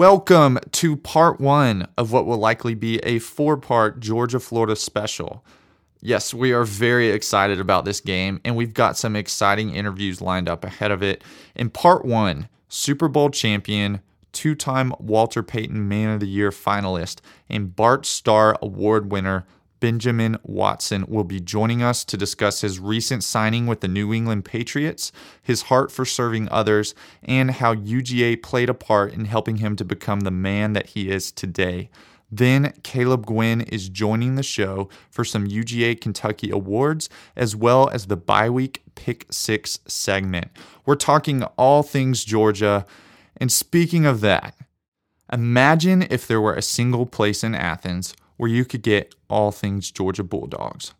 Welcome 0.00 0.58
to 0.72 0.96
part 0.96 1.42
one 1.42 1.86
of 1.98 2.10
what 2.10 2.24
will 2.24 2.38
likely 2.38 2.74
be 2.74 3.00
a 3.00 3.18
four 3.18 3.58
part 3.58 4.00
Georgia 4.00 4.40
Florida 4.40 4.74
special. 4.74 5.44
Yes, 6.00 6.32
we 6.32 6.52
are 6.52 6.64
very 6.64 7.10
excited 7.10 7.60
about 7.60 7.84
this 7.84 8.00
game, 8.00 8.40
and 8.42 8.56
we've 8.56 8.72
got 8.72 8.96
some 8.96 9.14
exciting 9.14 9.74
interviews 9.74 10.22
lined 10.22 10.48
up 10.48 10.64
ahead 10.64 10.90
of 10.90 11.02
it. 11.02 11.22
In 11.54 11.68
part 11.68 12.06
one, 12.06 12.48
Super 12.66 13.08
Bowl 13.08 13.28
champion, 13.28 14.00
two 14.32 14.54
time 14.54 14.94
Walter 14.98 15.42
Payton 15.42 15.86
Man 15.86 16.14
of 16.14 16.20
the 16.20 16.26
Year 16.26 16.48
finalist, 16.48 17.18
and 17.50 17.76
Bart 17.76 18.06
Starr 18.06 18.56
Award 18.62 19.12
winner 19.12 19.44
Benjamin 19.80 20.38
Watson 20.42 21.06
will 21.08 21.24
be 21.24 21.40
joining 21.40 21.82
us 21.82 22.04
to 22.04 22.16
discuss 22.16 22.60
his 22.60 22.78
recent 22.78 23.24
signing 23.24 23.66
with 23.66 23.80
the 23.80 23.88
New 23.88 24.12
England 24.12 24.44
Patriots, 24.44 25.10
his 25.42 25.62
heart 25.62 25.90
for 25.90 26.04
serving 26.04 26.48
others, 26.50 26.94
and 27.22 27.50
how 27.50 27.74
UGA 27.74 28.42
played 28.42 28.68
a 28.68 28.74
part 28.74 29.12
in 29.12 29.24
helping 29.24 29.56
him 29.56 29.74
to 29.76 29.84
become 29.84 30.20
the 30.20 30.30
man 30.30 30.74
that 30.74 30.88
he 30.88 31.10
is 31.10 31.32
today. 31.32 31.90
Then 32.30 32.74
Caleb 32.82 33.26
Guinn 33.26 33.62
is 33.62 33.88
joining 33.88 34.36
the 34.36 34.42
show 34.42 34.88
for 35.10 35.24
some 35.24 35.48
UGA 35.48 36.00
Kentucky 36.00 36.50
awards 36.50 37.08
as 37.34 37.56
well 37.56 37.88
as 37.88 38.06
the 38.06 38.16
bye 38.16 38.50
week 38.50 38.82
pick 38.94 39.26
six 39.30 39.80
segment. 39.86 40.48
We're 40.86 40.94
talking 40.94 41.42
all 41.56 41.82
things 41.82 42.24
Georgia. 42.24 42.86
And 43.36 43.50
speaking 43.50 44.06
of 44.06 44.20
that, 44.20 44.54
imagine 45.32 46.02
if 46.02 46.26
there 46.26 46.40
were 46.40 46.54
a 46.54 46.62
single 46.62 47.06
place 47.06 47.42
in 47.42 47.54
Athens 47.54 48.14
where 48.40 48.48
you 48.48 48.64
could 48.64 48.80
get 48.80 49.14
all 49.28 49.52
things 49.52 49.90
Georgia 49.90 50.24
Bulldogs. 50.24 50.94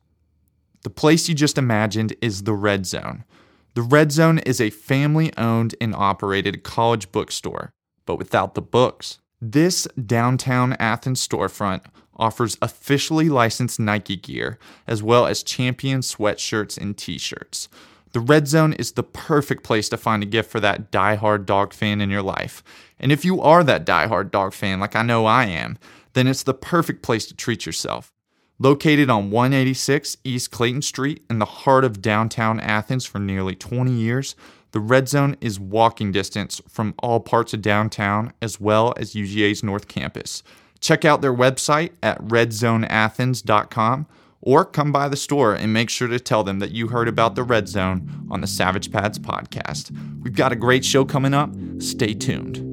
The 0.82 0.90
place 0.90 1.26
you 1.26 1.34
just 1.34 1.56
imagined 1.56 2.14
is 2.20 2.42
the 2.42 2.52
Red 2.52 2.84
Zone. 2.84 3.24
The 3.72 3.80
Red 3.80 4.12
Zone 4.12 4.40
is 4.40 4.60
a 4.60 4.68
family 4.68 5.32
owned 5.38 5.74
and 5.80 5.94
operated 5.94 6.64
college 6.64 7.10
bookstore, 7.12 7.72
but 8.04 8.18
without 8.18 8.54
the 8.54 8.60
books. 8.60 9.20
This 9.40 9.88
downtown 10.04 10.74
Athens 10.74 11.26
storefront 11.26 11.86
offers 12.14 12.58
officially 12.60 13.30
licensed 13.30 13.80
Nike 13.80 14.16
gear, 14.16 14.58
as 14.86 15.02
well 15.02 15.26
as 15.26 15.42
champion 15.42 16.00
sweatshirts 16.00 16.76
and 16.76 16.94
t 16.94 17.16
shirts. 17.16 17.70
The 18.12 18.20
Red 18.20 18.48
Zone 18.48 18.74
is 18.74 18.92
the 18.92 19.02
perfect 19.02 19.62
place 19.62 19.88
to 19.88 19.96
find 19.96 20.22
a 20.22 20.26
gift 20.26 20.50
for 20.50 20.60
that 20.60 20.90
die-hard 20.90 21.46
dog 21.46 21.72
fan 21.72 22.02
in 22.02 22.10
your 22.10 22.22
life. 22.22 22.62
And 22.98 23.10
if 23.10 23.24
you 23.24 23.40
are 23.40 23.64
that 23.64 23.86
die-hard 23.86 24.30
dog 24.30 24.52
fan, 24.52 24.78
like 24.78 24.94
I 24.94 25.02
know 25.02 25.24
I 25.24 25.44
am, 25.44 25.78
then 26.12 26.26
it's 26.26 26.42
the 26.42 26.54
perfect 26.54 27.02
place 27.02 27.26
to 27.26 27.34
treat 27.34 27.66
yourself. 27.66 28.12
Located 28.58 29.08
on 29.08 29.30
186 29.30 30.18
East 30.22 30.50
Clayton 30.50 30.82
Street 30.82 31.24
in 31.30 31.38
the 31.38 31.46
heart 31.46 31.84
of 31.84 32.02
downtown 32.02 32.60
Athens 32.60 33.06
for 33.06 33.18
nearly 33.18 33.54
20 33.54 33.90
years, 33.90 34.36
the 34.72 34.80
Red 34.80 35.08
Zone 35.08 35.36
is 35.40 35.58
walking 35.58 36.12
distance 36.12 36.60
from 36.68 36.94
all 37.02 37.20
parts 37.20 37.54
of 37.54 37.62
downtown 37.62 38.32
as 38.42 38.60
well 38.60 38.92
as 38.96 39.14
UGA's 39.14 39.62
North 39.62 39.88
Campus. 39.88 40.42
Check 40.78 41.04
out 41.04 41.22
their 41.22 41.34
website 41.34 41.92
at 42.02 42.20
redzoneathens.com 42.22 44.06
or 44.42 44.64
come 44.64 44.92
by 44.92 45.08
the 45.08 45.16
store 45.16 45.54
and 45.54 45.72
make 45.72 45.90
sure 45.90 46.08
to 46.08 46.20
tell 46.20 46.44
them 46.44 46.58
that 46.60 46.70
you 46.70 46.88
heard 46.88 47.08
about 47.08 47.34
the 47.34 47.42
Red 47.42 47.68
Zone 47.68 48.26
on 48.30 48.40
the 48.40 48.46
Savage 48.46 48.90
Pads 48.90 49.18
podcast. 49.18 49.90
We've 50.22 50.34
got 50.34 50.52
a 50.52 50.56
great 50.56 50.84
show 50.84 51.04
coming 51.04 51.34
up. 51.34 51.50
Stay 51.78 52.14
tuned. 52.14 52.69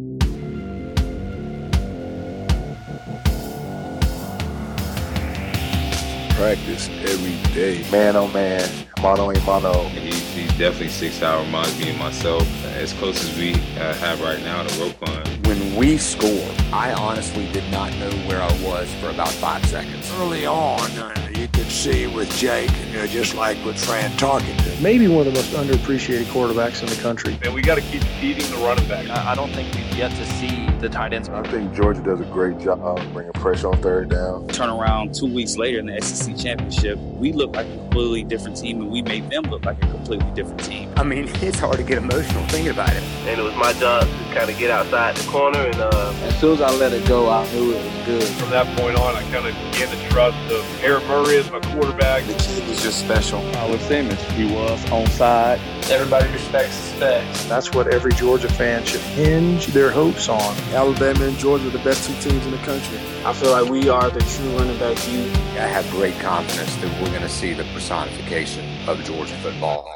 Practice 6.38 6.88
every 7.02 7.36
day. 7.54 7.84
Man 7.92 8.16
oh 8.16 8.28
man, 8.28 8.70
mono 9.02 9.32
a 9.32 9.40
mono. 9.42 9.84
He's, 9.90 10.34
he's 10.36 10.50
definitely 10.58 10.90
six 10.90 11.24
hour 11.24 11.44
reminds 11.44 11.78
me 11.80 11.90
of 11.90 11.98
myself. 11.98 12.48
As 12.66 12.94
close 12.94 13.24
as 13.24 13.36
we 13.36 13.54
uh, 13.54 13.96
have 13.96 14.22
right 14.22 14.40
now 14.44 14.62
to 14.62 14.70
Roquan. 14.76 15.48
When 15.48 15.76
we 15.76 15.98
scored, 15.98 16.56
I 16.72 16.94
honestly 16.94 17.52
did 17.52 17.70
not 17.72 17.92
know 17.96 18.12
where 18.28 18.42
I 18.42 18.52
was 18.62 18.94
for 18.96 19.10
about 19.10 19.30
five 19.30 19.66
seconds. 19.66 20.12
Early 20.14 20.46
on, 20.46 20.80
uh, 20.80 21.27
you 21.38 21.48
could 21.48 21.68
see 21.68 22.08
with 22.08 22.30
Jake, 22.38 22.72
you 22.88 22.98
know, 22.98 23.08
just 23.08 23.36
like 23.36 23.64
with 23.64 23.84
Fran 23.84 24.10
Tarkenton. 24.12 24.82
Maybe 24.82 25.08
one 25.08 25.28
of 25.28 25.34
the 25.34 25.39
most 25.39 25.54
underappreciated 25.54 26.26
quarterbacks 26.26 26.82
in 26.82 26.89
the 26.89 27.02
country. 27.02 27.38
And 27.44 27.54
we 27.54 27.61
got 27.61 27.76
to 27.76 27.82
keep 27.82 28.04
feeding 28.20 28.50
the 28.50 28.58
running 28.58 28.88
back. 28.88 29.08
I 29.10 29.36
don't 29.36 29.52
think 29.52 29.73
we've 29.76 29.88
yet 29.98 30.11
to 30.11 30.26
see 30.26 30.67
the 30.80 30.88
tight 30.88 31.11
ends. 31.14 31.28
I 31.30 31.42
think 31.44 31.73
Georgia 31.73 32.02
does 32.02 32.22
a 32.22 32.26
great 32.26 32.60
job 32.60 33.02
bringing 33.14 33.34
pressure 33.34 33.67
on 33.67 33.82
third 33.82 34.10
down. 34.10 34.48
Turn 34.48 34.70
around 34.70 35.16
two 35.16 35.26
weeks 35.26 35.58
later 35.58 35.80
in 35.80 35.88
the 35.88 36.00
SEC 36.02 36.38
championship, 36.38 37.00
we 37.00 37.34
look 37.34 37.56
like 37.56 37.67
a 37.67 37.78
completely 37.78 38.23
different 38.23 38.58
team, 38.58 38.82
and 38.82 38.92
we 38.92 39.02
made 39.02 39.30
them 39.30 39.44
look 39.44 39.66
like 39.66 39.84
a 39.84 39.88
completely 39.88 40.30
different 40.32 40.64
team. 40.64 40.92
I 40.98 41.04
mean, 41.04 41.28
it's 41.42 41.60
hard 41.60 41.78
to 41.78 41.84
get 41.84 41.98
emotional 41.98 42.45
thinking 42.48 42.72
about 42.72 42.92
it. 42.92 43.04
And 43.26 43.40
it 43.40 43.44
was 43.44 43.56
my 43.56 43.73
job 43.73 44.04
to 44.04 44.36
kind 44.36 44.50
of 44.50 44.58
get 44.58 44.70
outside 44.70 45.17
the 45.17 45.28
corner. 45.30 45.60
And 45.60 45.76
uh, 45.76 46.14
as 46.23 46.40
soon 46.40 46.54
as 46.54 46.61
I 46.61 46.72
let 46.76 46.94
it 46.94 47.08
go, 47.08 47.30
I 47.30 47.52
knew 47.54 47.73
it 47.73 47.84
was 47.84 48.06
good. 48.06 48.23
From 48.23 48.52
that 48.52 48.66
point 48.78 48.98
on, 48.98 49.16
I 49.16 49.22
kind 49.32 49.48
of 49.48 49.54
gained 49.73 49.92
the 49.92 50.10
trust 50.10 50.38
of 50.52 50.84
Aaron 50.84 51.06
Murray 51.08 51.27
as 51.36 51.52
my 51.52 51.60
quarterback. 51.60 52.26
The 52.26 52.33
kid 52.36 52.67
was 52.67 52.82
just 52.82 52.99
special. 52.99 53.42
Howard 53.54 53.82
Simmons, 53.82 54.21
he 54.32 54.45
was 54.45 54.89
on 54.92 55.05
side. 55.08 55.60
Everybody 55.89 56.32
respects 56.32 56.76
specs. 56.76 57.45
That's 57.45 57.73
what 57.73 57.88
every 57.88 58.14
Georgia 58.14 58.49
fan 58.49 58.86
should 58.86 59.02
hinge 59.02 59.67
their 59.67 59.92
hopes 59.92 60.30
on. 60.30 60.55
Alabama 60.73 61.26
and 61.26 61.37
Georgia 61.37 61.67
are 61.67 61.71
the 61.71 61.80
best 61.80 62.08
two 62.08 62.30
teams 62.30 62.45
in 62.45 62.52
the 62.52 62.58
country. 62.60 62.98
I 63.26 63.33
feel 63.33 63.52
like 63.52 63.70
we 63.70 63.89
are 63.89 64.10
the 64.10 64.21
true 64.21 64.58
running 64.58 64.80
back 64.80 64.98
youth. 65.11 65.36
I 65.54 65.67
have 65.67 65.89
great 65.92 66.17
confidence 66.20 66.76
that 66.77 67.02
we're 67.02 67.10
going 67.10 67.21
to 67.21 67.30
see 67.30 67.54
the 67.54 67.66
personification 67.73 68.87
of 68.87 69.04
Georgia 69.04 69.36
football. 69.37 69.93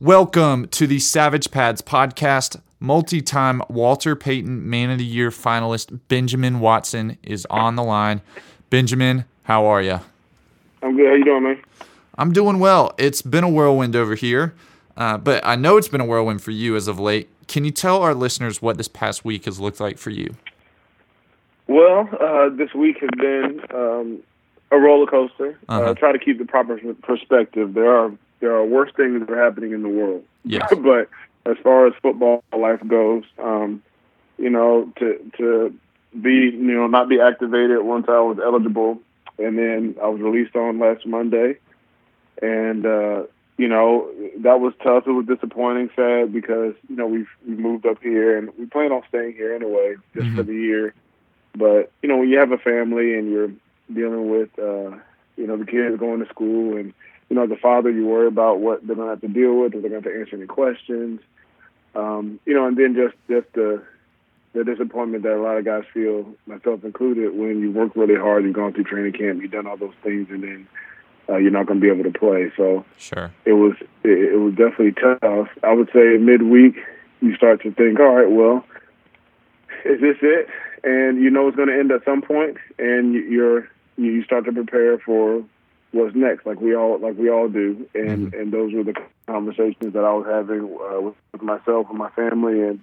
Welcome 0.00 0.68
to 0.68 0.86
the 0.86 0.98
Savage 0.98 1.50
Pads 1.50 1.82
podcast. 1.82 2.60
Multi 2.80 3.22
time 3.22 3.62
Walter 3.70 4.14
Payton 4.14 4.68
Man 4.68 4.90
of 4.90 4.98
the 4.98 5.04
Year 5.04 5.30
finalist 5.30 6.00
Benjamin 6.08 6.60
Watson 6.60 7.16
is 7.22 7.46
on 7.48 7.76
the 7.76 7.84
line. 7.84 8.20
Benjamin, 8.68 9.24
how 9.44 9.64
are 9.64 9.80
you? 9.80 10.00
I'm 10.84 10.96
good. 10.96 11.06
How 11.06 11.14
you 11.14 11.24
doing, 11.24 11.42
man? 11.44 11.62
I'm 12.18 12.32
doing 12.32 12.58
well. 12.58 12.94
It's 12.98 13.22
been 13.22 13.42
a 13.42 13.48
whirlwind 13.48 13.96
over 13.96 14.14
here, 14.14 14.54
uh, 14.98 15.16
but 15.16 15.44
I 15.44 15.56
know 15.56 15.78
it's 15.78 15.88
been 15.88 16.02
a 16.02 16.04
whirlwind 16.04 16.42
for 16.42 16.50
you 16.50 16.76
as 16.76 16.88
of 16.88 17.00
late. 17.00 17.30
Can 17.48 17.64
you 17.64 17.70
tell 17.70 18.02
our 18.02 18.14
listeners 18.14 18.60
what 18.60 18.76
this 18.76 18.86
past 18.86 19.24
week 19.24 19.46
has 19.46 19.58
looked 19.58 19.80
like 19.80 19.96
for 19.96 20.10
you? 20.10 20.36
Well, 21.68 22.08
uh, 22.20 22.50
this 22.50 22.74
week 22.74 22.98
has 23.00 23.08
been 23.16 23.60
um, 23.74 24.22
a 24.70 24.76
roller 24.76 25.06
coaster. 25.06 25.58
Uh, 25.70 25.72
uh-huh. 25.72 25.90
Uh, 25.90 25.94
try 25.94 26.12
to 26.12 26.18
keep 26.18 26.38
the 26.38 26.44
proper 26.44 26.78
perspective. 27.02 27.72
There 27.72 27.90
are 27.90 28.12
there 28.40 28.54
are 28.54 28.64
worse 28.64 28.90
things 28.94 29.20
that 29.20 29.30
are 29.30 29.42
happening 29.42 29.72
in 29.72 29.82
the 29.82 29.88
world. 29.88 30.22
Yes. 30.44 30.70
but 30.82 31.08
as 31.46 31.56
far 31.62 31.86
as 31.86 31.94
football 32.02 32.44
life 32.56 32.86
goes, 32.86 33.24
um, 33.42 33.82
you 34.36 34.50
know, 34.50 34.92
to 34.98 35.32
to 35.38 35.74
be 36.20 36.50
you 36.52 36.74
know 36.74 36.86
not 36.86 37.08
be 37.08 37.20
activated 37.20 37.82
once 37.82 38.04
I 38.06 38.20
was 38.20 38.38
eligible, 38.38 39.00
and 39.38 39.58
then 39.58 39.96
I 40.02 40.08
was 40.08 40.20
released 40.20 40.56
on 40.56 40.78
last 40.78 41.06
Monday, 41.06 41.58
and 42.40 42.86
uh, 42.86 43.24
you 43.56 43.68
know 43.68 44.10
that 44.38 44.60
was 44.60 44.74
tough. 44.82 45.06
It 45.06 45.12
was 45.12 45.26
disappointing, 45.26 45.90
sad 45.96 46.32
because 46.32 46.74
you 46.88 46.96
know 46.96 47.06
we've 47.06 47.28
we 47.46 47.54
moved 47.54 47.86
up 47.86 48.02
here 48.02 48.38
and 48.38 48.50
we 48.58 48.66
plan 48.66 48.92
on 48.92 49.02
staying 49.08 49.34
here 49.34 49.54
anyway 49.54 49.94
just 50.14 50.26
mm-hmm. 50.26 50.36
for 50.36 50.42
the 50.42 50.54
year. 50.54 50.94
But 51.56 51.92
you 52.02 52.08
know 52.08 52.18
when 52.18 52.28
you 52.28 52.38
have 52.38 52.52
a 52.52 52.58
family 52.58 53.14
and 53.14 53.30
you're 53.30 53.52
dealing 53.92 54.30
with 54.30 54.50
uh, 54.58 54.96
you 55.36 55.46
know 55.46 55.56
the 55.56 55.66
kids 55.66 55.98
going 55.98 56.24
to 56.24 56.28
school 56.30 56.76
and 56.76 56.92
you 57.28 57.36
know 57.36 57.44
as 57.44 57.50
a 57.50 57.56
father 57.56 57.90
you 57.90 58.06
worry 58.06 58.28
about 58.28 58.60
what 58.60 58.86
they're 58.86 58.96
going 58.96 59.08
to 59.08 59.12
have 59.12 59.20
to 59.20 59.28
deal 59.28 59.54
with, 59.54 59.74
if 59.74 59.82
they're 59.82 59.90
going 59.90 60.02
to 60.02 60.08
have 60.08 60.14
to 60.14 60.20
answer 60.20 60.36
any 60.36 60.46
questions, 60.46 61.20
um, 61.94 62.40
you 62.44 62.54
know, 62.54 62.66
and 62.66 62.76
then 62.76 62.94
just 62.94 63.14
just 63.28 63.52
the 63.54 63.82
the 64.54 64.64
disappointment 64.64 65.24
that 65.24 65.34
a 65.34 65.42
lot 65.42 65.56
of 65.56 65.64
guys 65.64 65.82
feel, 65.92 66.32
myself 66.46 66.84
included, 66.84 67.34
when 67.34 67.60
you 67.60 67.72
work 67.72 67.92
really 67.96 68.14
hard, 68.14 68.44
you've 68.44 68.54
gone 68.54 68.72
through 68.72 68.84
training 68.84 69.12
camp, 69.12 69.42
you've 69.42 69.50
done 69.50 69.66
all 69.66 69.76
those 69.76 69.94
things, 70.02 70.28
and 70.30 70.44
then 70.44 70.68
uh, 71.28 71.36
you're 71.36 71.50
not 71.50 71.66
going 71.66 71.80
to 71.80 71.84
be 71.84 71.92
able 71.92 72.10
to 72.10 72.16
play. 72.16 72.52
So 72.56 72.84
sure, 72.96 73.32
it 73.44 73.54
was 73.54 73.74
it, 74.04 74.34
it 74.34 74.38
was 74.38 74.54
definitely 74.54 74.92
tough. 74.92 75.48
I 75.62 75.72
would 75.72 75.90
say 75.92 76.14
in 76.14 76.24
midweek 76.24 76.76
you 77.20 77.34
start 77.36 77.62
to 77.62 77.72
think, 77.72 77.98
all 77.98 78.14
right, 78.14 78.30
well, 78.30 78.64
is 79.84 80.00
this 80.00 80.16
it? 80.22 80.48
And 80.84 81.22
you 81.22 81.30
know 81.30 81.48
it's 81.48 81.56
going 81.56 81.68
to 81.68 81.78
end 81.78 81.90
at 81.90 82.04
some 82.04 82.22
point, 82.22 82.58
and 82.78 83.14
you're 83.14 83.68
you 83.96 84.22
start 84.22 84.44
to 84.44 84.52
prepare 84.52 84.98
for 84.98 85.44
what's 85.92 86.14
next, 86.14 86.46
like 86.46 86.60
we 86.60 86.76
all 86.76 86.98
like 86.98 87.16
we 87.16 87.28
all 87.28 87.48
do. 87.48 87.88
And 87.94 88.28
mm-hmm. 88.28 88.40
and 88.40 88.52
those 88.52 88.72
were 88.72 88.84
the 88.84 88.94
conversations 89.26 89.94
that 89.94 90.04
I 90.04 90.12
was 90.12 90.26
having 90.26 90.62
uh, 90.62 91.00
with, 91.00 91.14
with 91.32 91.42
myself 91.42 91.86
and 91.88 91.98
my 91.98 92.10
family, 92.10 92.60
and 92.62 92.80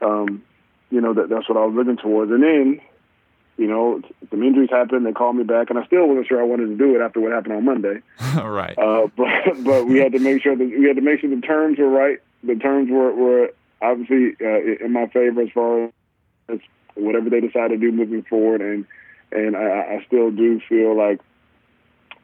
um, 0.00 0.42
you 0.90 1.00
know 1.00 1.14
that 1.14 1.28
that's 1.28 1.48
what 1.48 1.58
I 1.58 1.64
was 1.64 1.74
looking 1.74 1.96
towards. 1.96 2.30
And 2.30 2.42
then 2.42 2.80
you 3.56 3.68
know, 3.68 4.00
some 4.30 4.42
injuries 4.42 4.70
happened. 4.70 5.06
They 5.06 5.12
called 5.12 5.36
me 5.36 5.44
back, 5.44 5.70
and 5.70 5.78
I 5.78 5.86
still 5.86 6.08
wasn't 6.08 6.26
sure 6.26 6.40
I 6.40 6.44
wanted 6.44 6.66
to 6.66 6.76
do 6.76 6.96
it 6.96 7.00
after 7.00 7.20
what 7.20 7.32
happened 7.32 7.54
on 7.54 7.64
Monday. 7.64 8.00
right. 8.36 8.76
Uh, 8.76 9.06
but 9.16 9.28
but 9.64 9.86
we 9.86 9.98
had 9.98 10.12
to 10.12 10.18
make 10.18 10.42
sure 10.42 10.56
that 10.56 10.64
we 10.64 10.86
had 10.86 10.96
to 10.96 11.02
make 11.02 11.20
sure 11.20 11.30
the 11.30 11.40
terms 11.40 11.78
were 11.78 11.88
right. 11.88 12.18
The 12.42 12.56
terms 12.56 12.90
were 12.90 13.12
were 13.12 13.50
obviously 13.80 14.36
uh, 14.40 14.84
in 14.84 14.92
my 14.92 15.06
favor 15.08 15.42
as 15.42 15.50
far 15.52 15.90
as 16.48 16.58
whatever 16.94 17.30
they 17.30 17.40
decide 17.40 17.68
to 17.68 17.76
do 17.76 17.92
moving 17.92 18.22
forward, 18.22 18.60
and 18.60 18.84
and 19.30 19.56
I, 19.56 19.98
I 19.98 20.04
still 20.06 20.30
do 20.30 20.60
feel 20.68 20.96
like 20.96 21.20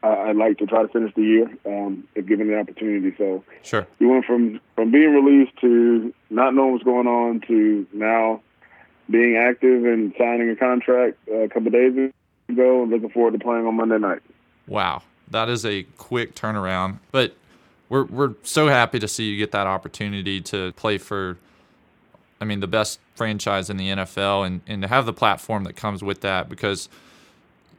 I'd 0.03 0.35
like 0.35 0.57
to 0.57 0.65
try 0.65 0.81
to 0.81 0.87
finish 0.87 1.13
the 1.15 1.21
year 1.21 1.49
um, 1.65 2.07
if 2.15 2.25
given 2.25 2.47
the 2.47 2.59
opportunity. 2.59 3.15
So 3.17 3.43
sure, 3.61 3.87
we 3.99 4.07
went 4.07 4.25
from 4.25 4.59
from 4.75 4.91
being 4.91 5.13
released 5.13 5.55
to 5.61 6.13
not 6.29 6.53
knowing 6.53 6.73
what's 6.73 6.83
going 6.83 7.07
on 7.07 7.41
to 7.47 7.87
now 7.93 8.41
being 9.09 9.37
active 9.37 9.85
and 9.85 10.13
signing 10.17 10.49
a 10.49 10.55
contract 10.55 11.17
a 11.29 11.47
couple 11.49 11.71
days 11.71 12.11
ago, 12.49 12.83
and 12.83 12.91
looking 12.91 13.09
forward 13.09 13.33
to 13.33 13.39
playing 13.39 13.65
on 13.65 13.75
Monday 13.75 13.97
night. 13.97 14.21
Wow, 14.67 15.03
that 15.29 15.49
is 15.49 15.65
a 15.65 15.83
quick 15.97 16.35
turnaround, 16.35 16.99
but 17.11 17.35
we're 17.89 18.05
we're 18.05 18.33
so 18.43 18.67
happy 18.67 18.99
to 18.99 19.07
see 19.07 19.25
you 19.25 19.37
get 19.37 19.51
that 19.51 19.67
opportunity 19.67 20.41
to 20.41 20.71
play 20.73 20.97
for. 20.97 21.37
I 22.39 22.45
mean, 22.45 22.59
the 22.59 22.67
best 22.67 22.99
franchise 23.13 23.69
in 23.69 23.77
the 23.77 23.89
NFL, 23.89 24.47
and, 24.47 24.61
and 24.65 24.81
to 24.81 24.87
have 24.87 25.05
the 25.05 25.13
platform 25.13 25.63
that 25.65 25.75
comes 25.75 26.03
with 26.03 26.21
that, 26.21 26.49
because 26.49 26.89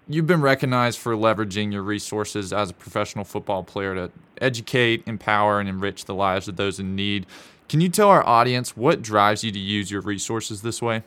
you've 0.08 0.26
been 0.26 0.40
recognized 0.40 0.98
for 0.98 1.14
leveraging 1.14 1.72
your 1.72 1.82
resources 1.82 2.52
as 2.52 2.70
a 2.70 2.74
professional 2.74 3.24
football 3.24 3.64
player 3.64 3.94
to 3.94 4.10
educate, 4.40 5.02
empower, 5.06 5.60
and 5.60 5.68
enrich 5.68 6.04
the 6.04 6.14
lives 6.14 6.48
of 6.48 6.56
those 6.56 6.78
in 6.78 6.94
need. 6.94 7.26
Can 7.68 7.80
you 7.80 7.88
tell 7.88 8.08
our 8.08 8.26
audience 8.26 8.76
what 8.76 9.02
drives 9.02 9.42
you 9.44 9.52
to 9.52 9.58
use 9.58 9.90
your 9.90 10.02
resources 10.02 10.62
this 10.62 10.82
way? 10.82 11.02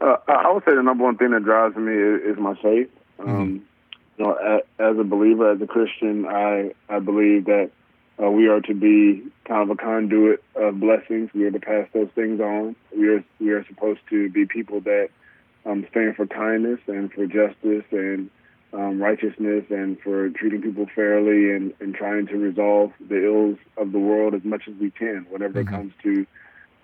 Uh, 0.00 0.16
I 0.28 0.50
would 0.52 0.64
say 0.64 0.74
the 0.74 0.82
number 0.82 1.04
one 1.04 1.16
thing 1.16 1.30
that 1.32 1.44
drives 1.44 1.76
me 1.76 1.92
is, 1.92 2.32
is 2.34 2.38
my 2.38 2.54
faith. 2.54 2.88
Mm-hmm. 3.18 3.30
Um, 3.30 3.62
you 4.18 4.24
know, 4.26 4.60
as 4.78 4.98
a 4.98 5.04
believer, 5.04 5.52
as 5.52 5.60
a 5.60 5.66
Christian, 5.66 6.26
I 6.26 6.72
I 6.88 6.98
believe 6.98 7.46
that 7.46 7.70
uh, 8.22 8.30
we 8.30 8.48
are 8.48 8.60
to 8.60 8.74
be 8.74 9.22
kind 9.46 9.62
of 9.62 9.70
a 9.70 9.76
conduit 9.76 10.42
of 10.54 10.78
blessings. 10.80 11.30
We 11.34 11.44
are 11.44 11.50
to 11.50 11.60
pass 11.60 11.86
those 11.94 12.08
things 12.14 12.40
on. 12.40 12.76
We 12.96 13.08
are 13.08 13.24
we 13.38 13.50
are 13.50 13.64
supposed 13.66 14.00
to 14.10 14.28
be 14.30 14.46
people 14.46 14.80
that 14.82 15.08
um, 15.64 15.86
stand 15.90 16.16
for 16.16 16.26
kindness 16.26 16.80
and 16.86 17.12
for 17.12 17.26
justice 17.26 17.84
and 17.90 18.30
um, 18.72 19.02
righteousness 19.02 19.64
and 19.70 19.98
for 20.00 20.30
treating 20.30 20.62
people 20.62 20.86
fairly 20.94 21.50
and, 21.54 21.74
and 21.80 21.94
trying 21.94 22.26
to 22.28 22.36
resolve 22.36 22.92
the 23.08 23.24
ills 23.24 23.58
of 23.76 23.92
the 23.92 23.98
world 23.98 24.34
as 24.34 24.44
much 24.44 24.62
as 24.68 24.74
we 24.80 24.90
can 24.90 25.26
whenever 25.30 25.60
mm-hmm. 25.60 25.74
it 25.74 25.76
comes 25.76 25.92
to 26.02 26.26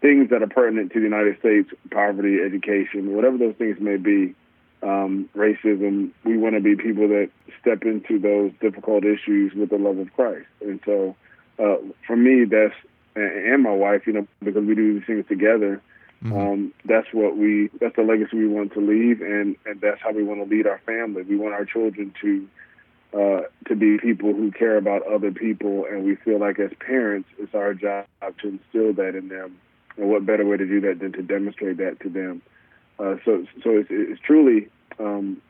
things 0.01 0.31
that 0.31 0.43
are 0.43 0.49
pertinent 0.49 0.93
to 0.93 0.99
the 0.99 1.05
United 1.05 1.39
States, 1.39 1.71
poverty, 1.91 2.39
education, 2.45 3.15
whatever 3.15 3.39
those 3.39 3.55
things 3.57 3.79
may 3.81 3.97
be 3.97 4.35
um, 4.83 5.29
racism. 5.37 6.11
We 6.25 6.37
want 6.37 6.55
to 6.55 6.61
be 6.61 6.77
people 6.77 7.09
that 7.09 7.31
step 7.61 7.83
into 7.83 8.19
those 8.19 8.53
difficult 8.61 9.05
issues 9.05 9.55
with 9.55 9.71
the 9.71 9.79
love 9.79 9.99
of 9.99 10.13
Christ. 10.13 10.47
And 10.61 10.81
so, 10.85 11.17
uh, 11.59 11.77
for 12.07 12.17
me, 12.17 12.45
that's 12.45 12.75
and 13.17 13.63
my 13.63 13.73
wife, 13.73 14.07
you 14.07 14.13
know, 14.13 14.27
because 14.43 14.65
we 14.65 14.75
do 14.75 14.95
these 14.95 15.07
things 15.07 15.25
together. 15.27 15.81
Mm-hmm. 16.25 16.37
Um, 16.37 16.75
that's 16.85 17.09
what 17.13 17.37
we. 17.37 17.71
That's 17.81 17.95
the 17.97 18.03
legacy 18.03 18.37
we 18.37 18.49
want 18.49 18.73
to 18.73 18.81
leave, 18.81 19.21
and 19.21 19.57
and 19.67 19.81
that's 19.81 20.01
how 20.01 20.13
we 20.13 20.25
want 20.25 20.43
to 20.43 20.55
lead 20.55 20.67
our 20.67 20.81
family. 20.87 21.23
We 21.23 21.37
want 21.37 21.55
our 21.55 21.65
children 21.67 22.15
to 22.23 22.49
uh, 23.17 23.43
to 23.67 23.77
be 23.77 23.99
people 23.99 24.33
who 24.33 24.51
care 24.51 24.77
about 24.77 25.07
other 25.07 25.31
people, 25.31 25.85
and 25.85 26.05
we 26.05 26.17
feel 26.17 26.39
like 26.39 26.59
as 26.59 26.71
parents, 26.81 27.29
it's 27.39 27.55
our 27.55 27.75
job 27.75 28.07
to 28.41 28.49
instill 28.49 28.93
that 28.95 29.15
in 29.15 29.29
them. 29.29 29.59
And 29.97 30.09
what 30.09 30.27
better 30.27 30.45
way 30.45 30.57
to 30.57 30.67
do 30.67 30.81
that 30.83 30.99
than 31.01 31.13
to 31.13 31.23
demonstrate 31.23 31.79
that 31.79 32.01
to 32.01 32.09
them? 32.09 32.43
Uh, 32.99 33.17
so, 33.25 33.47
so 33.63 33.71
it's, 33.71 33.89
it's 33.91 34.21
truly, 34.21 34.69
um, 34.99 35.41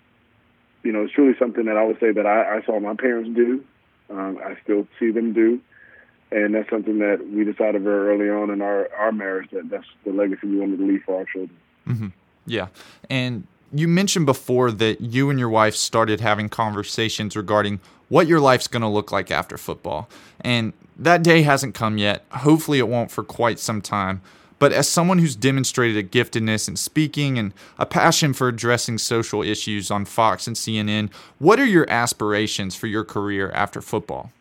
you 0.83 0.93
know, 0.93 1.05
it's 1.05 1.13
truly 1.13 1.35
something 1.39 1.65
that 1.65 1.77
I 1.77 1.85
would 1.85 1.99
say 1.99 2.13
that 2.13 2.27
I, 2.27 2.59
I 2.59 2.63
saw 2.65 2.79
my 2.79 2.95
parents 2.95 3.31
do. 3.35 3.65
Um, 4.11 4.39
I 4.45 4.57
still 4.63 4.87
see 5.01 5.11
them 5.11 5.33
do, 5.33 5.61
and 6.31 6.55
that's 6.55 6.69
something 6.71 6.99
that 6.99 7.27
we 7.31 7.45
decided 7.45 7.83
very 7.83 8.09
early 8.09 8.29
on 8.29 8.51
in 8.51 8.61
our 8.61 8.93
our 8.95 9.13
marriage 9.13 9.51
that 9.53 9.69
that's 9.71 9.87
the 10.05 10.13
legacy 10.13 10.47
we 10.47 10.57
wanted 10.59 10.79
to 10.79 10.87
leave 10.87 11.03
for 11.05 11.19
our 11.19 11.25
children. 11.25 11.59
Mm-hmm. 11.87 12.09
Yeah, 12.47 12.69
and 13.09 13.47
you 13.73 13.89
mentioned 13.89 14.27
before 14.27 14.71
that 14.73 15.01
you 15.01 15.31
and 15.31 15.39
your 15.39 15.49
wife 15.49 15.75
started 15.75 16.21
having 16.21 16.49
conversations 16.49 17.37
regarding 17.37 17.81
what 18.09 18.27
your 18.27 18.41
life's 18.41 18.69
going 18.69 18.83
to 18.83 18.89
look 18.89 19.11
like 19.11 19.31
after 19.31 19.59
football, 19.59 20.09
and 20.41 20.73
that 20.97 21.23
day 21.23 21.43
hasn't 21.43 21.75
come 21.75 21.99
yet. 21.99 22.25
Hopefully, 22.31 22.79
it 22.79 22.89
won't 22.89 23.11
for 23.11 23.25
quite 23.25 23.59
some 23.59 23.83
time. 23.83 24.23
But 24.59 24.73
as 24.73 24.89
someone 24.89 25.19
who's 25.19 25.37
demonstrated 25.37 25.97
a 25.99 26.09
giftedness 26.09 26.67
in 26.67 26.77
speaking 26.77 27.39
and 27.39 27.53
a 27.79 27.85
passion 27.85 28.33
for 28.33 28.49
addressing 28.49 28.97
social 28.97 29.43
issues 29.43 29.91
on 29.91 30.07
Fox 30.07 30.47
and 30.47 30.57
CNN, 30.57 31.13
what 31.39 31.61
are 31.61 31.67
your 31.67 31.89
aspirations 31.91 32.75
for 32.75 32.87
your 32.87 33.05
career 33.05 33.51
after 33.51 33.83
football? 33.83 34.33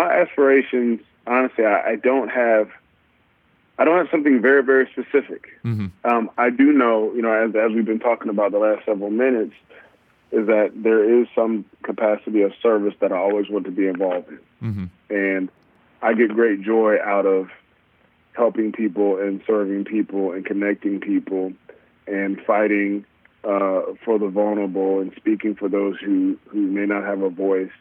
My 0.00 0.22
aspirations, 0.22 1.00
honestly, 1.26 1.66
I, 1.66 1.90
I, 1.90 1.96
don't 1.96 2.30
have. 2.30 2.70
I 3.78 3.84
don't 3.84 3.98
have 3.98 4.08
something 4.10 4.40
very, 4.40 4.62
very 4.62 4.88
specific. 4.90 5.48
Mm-hmm. 5.62 5.88
Um, 6.10 6.30
I 6.38 6.48
do 6.48 6.72
know, 6.72 7.12
you 7.12 7.20
know, 7.20 7.30
as, 7.30 7.54
as 7.54 7.72
we've 7.74 7.84
been 7.84 7.98
talking 7.98 8.30
about 8.30 8.52
the 8.52 8.58
last 8.58 8.86
several 8.86 9.10
minutes, 9.10 9.52
is 10.32 10.46
that 10.46 10.72
there 10.74 11.20
is 11.20 11.28
some 11.34 11.66
capacity 11.82 12.40
of 12.40 12.52
service 12.62 12.94
that 13.00 13.12
I 13.12 13.18
always 13.18 13.50
want 13.50 13.66
to 13.66 13.70
be 13.70 13.88
involved 13.88 14.28
in. 14.30 14.40
Mm-hmm. 14.62 15.14
And 15.14 15.48
I 16.00 16.14
get 16.14 16.30
great 16.30 16.62
joy 16.62 16.96
out 17.04 17.26
of 17.26 17.50
helping 18.32 18.72
people 18.72 19.18
and 19.18 19.42
serving 19.46 19.84
people 19.84 20.32
and 20.32 20.46
connecting 20.46 21.00
people 21.00 21.52
and 22.06 22.40
fighting 22.46 23.04
uh, 23.44 23.82
for 24.02 24.18
the 24.18 24.28
vulnerable 24.28 25.00
and 25.00 25.12
speaking 25.16 25.56
for 25.56 25.68
those 25.68 25.98
who, 26.00 26.38
who 26.46 26.60
may 26.62 26.86
not 26.86 27.04
have 27.04 27.20
a 27.20 27.28
voice. 27.28 27.72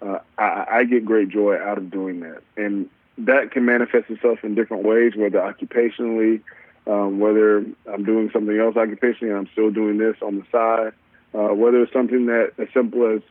Uh, 0.00 0.18
I, 0.36 0.66
I 0.70 0.84
get 0.84 1.04
great 1.04 1.28
joy 1.28 1.56
out 1.56 1.78
of 1.78 1.90
doing 1.90 2.20
that. 2.20 2.42
And 2.56 2.88
that 3.18 3.50
can 3.50 3.64
manifest 3.64 4.10
itself 4.10 4.38
in 4.44 4.54
different 4.54 4.84
ways, 4.84 5.14
whether 5.16 5.38
occupationally, 5.38 6.40
um, 6.86 7.18
whether 7.18 7.58
I'm 7.92 8.04
doing 8.04 8.30
something 8.32 8.58
else 8.58 8.76
occupationally 8.76 9.30
and 9.30 9.36
I'm 9.36 9.48
still 9.52 9.70
doing 9.70 9.98
this 9.98 10.16
on 10.22 10.36
the 10.36 10.44
side, 10.52 10.92
uh, 11.34 11.54
whether 11.54 11.82
it's 11.82 11.92
something 11.92 12.26
that 12.26 12.52
as 12.58 12.68
simple 12.72 13.06
as 13.14 13.22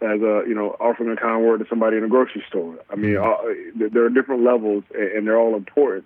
as 0.00 0.20
a 0.20 0.44
you 0.46 0.54
know 0.54 0.76
offering 0.78 1.10
a 1.10 1.16
kind 1.16 1.44
word 1.44 1.58
to 1.58 1.66
somebody 1.68 1.96
in 1.96 2.04
a 2.04 2.08
grocery 2.08 2.44
store. 2.48 2.76
I 2.88 2.94
mean, 2.94 3.14
mm-hmm. 3.14 3.82
uh, 3.82 3.88
there 3.90 4.04
are 4.04 4.10
different 4.10 4.44
levels, 4.44 4.84
and 4.94 5.26
they're 5.26 5.38
all 5.38 5.56
important. 5.56 6.04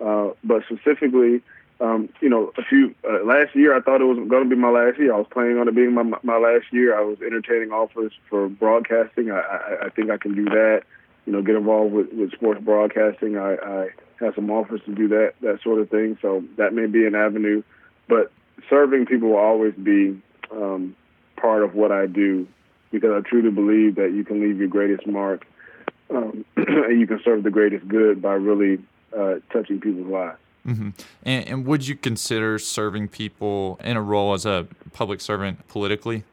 Uh, 0.00 0.30
but 0.42 0.62
specifically, 0.64 1.42
um, 1.80 2.08
you 2.20 2.28
know, 2.28 2.52
a 2.56 2.62
few 2.62 2.94
uh, 3.08 3.22
last 3.24 3.54
year, 3.54 3.76
I 3.76 3.80
thought 3.80 4.00
it 4.00 4.04
was 4.04 4.16
going 4.28 4.48
to 4.48 4.48
be 4.48 4.56
my 4.56 4.70
last 4.70 4.98
year. 4.98 5.12
I 5.12 5.18
was 5.18 5.26
planning 5.30 5.58
on 5.58 5.68
it 5.68 5.74
being 5.74 5.92
my 5.92 6.04
my 6.22 6.38
last 6.38 6.72
year. 6.72 6.98
I 6.98 7.02
was 7.02 7.18
entertaining 7.20 7.70
offers 7.70 8.12
for 8.30 8.48
broadcasting. 8.48 9.30
I, 9.30 9.40
I, 9.40 9.86
I 9.86 9.88
think 9.90 10.10
I 10.10 10.16
can 10.16 10.34
do 10.34 10.44
that. 10.44 10.82
You 11.26 11.32
know, 11.32 11.42
get 11.42 11.56
involved 11.56 11.92
with, 11.92 12.12
with 12.12 12.32
sports 12.32 12.60
broadcasting. 12.62 13.36
I, 13.36 13.56
I 13.56 13.88
have 14.20 14.34
some 14.34 14.50
offers 14.50 14.80
to 14.86 14.94
do 14.94 15.08
that 15.08 15.34
that 15.42 15.60
sort 15.62 15.80
of 15.80 15.90
thing. 15.90 16.16
So 16.22 16.42
that 16.56 16.72
may 16.72 16.86
be 16.86 17.04
an 17.04 17.14
avenue. 17.14 17.62
But 18.08 18.32
serving 18.70 19.06
people 19.06 19.30
will 19.30 19.36
always 19.36 19.74
be 19.74 20.20
um, 20.50 20.96
part 21.36 21.62
of 21.62 21.74
what 21.74 21.92
I 21.92 22.06
do 22.06 22.48
because 22.90 23.10
I 23.12 23.28
truly 23.28 23.50
believe 23.50 23.96
that 23.96 24.12
you 24.12 24.24
can 24.24 24.40
leave 24.40 24.58
your 24.58 24.68
greatest 24.68 25.06
mark 25.06 25.46
um, 26.08 26.44
and 26.56 26.98
you 26.98 27.06
can 27.06 27.20
serve 27.22 27.42
the 27.42 27.50
greatest 27.50 27.86
good 27.86 28.22
by 28.22 28.32
really 28.32 28.78
uh, 29.16 29.34
touching 29.52 29.80
people's 29.80 30.06
lives. 30.06 30.38
Mm-hmm. 30.66 30.90
And, 31.22 31.48
and, 31.48 31.66
would 31.66 31.86
you 31.86 31.94
consider 31.94 32.58
serving 32.58 33.08
people 33.08 33.78
in 33.84 33.96
a 33.96 34.02
role 34.02 34.34
as 34.34 34.44
a 34.44 34.66
public 34.92 35.20
servant 35.20 35.66
politically? 35.68 36.24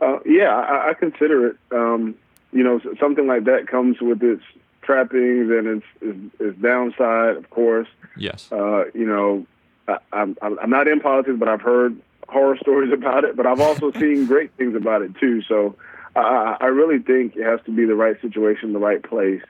Uh, 0.00 0.18
yeah, 0.24 0.54
I, 0.54 0.90
I, 0.90 0.94
consider 0.94 1.48
it. 1.48 1.56
Um, 1.72 2.14
you 2.52 2.62
know, 2.62 2.80
something 3.00 3.26
like 3.26 3.44
that 3.44 3.66
comes 3.66 4.00
with 4.00 4.22
its 4.22 4.42
trappings 4.82 5.50
and 5.50 5.66
its, 5.66 5.86
its, 6.00 6.34
its 6.40 6.58
downside, 6.58 7.36
of 7.36 7.50
course. 7.50 7.88
Yes. 8.16 8.50
Uh, 8.52 8.84
you 8.94 9.06
know, 9.06 9.46
I, 9.88 9.98
I'm, 10.12 10.36
I'm 10.42 10.70
not 10.70 10.86
in 10.86 11.00
politics, 11.00 11.36
but 11.38 11.48
I've 11.48 11.62
heard 11.62 12.00
horror 12.28 12.56
stories 12.60 12.92
about 12.92 13.24
it, 13.24 13.36
but 13.36 13.46
I've 13.46 13.60
also 13.60 13.90
seen 13.98 14.26
great 14.26 14.52
things 14.52 14.76
about 14.76 15.02
it 15.02 15.16
too. 15.16 15.42
So 15.42 15.76
I, 16.14 16.56
I 16.60 16.66
really 16.66 16.98
think 16.98 17.36
it 17.36 17.44
has 17.44 17.60
to 17.66 17.72
be 17.72 17.86
the 17.86 17.94
right 17.94 18.20
situation, 18.20 18.72
the 18.72 18.78
right 18.78 19.02
place, 19.02 19.42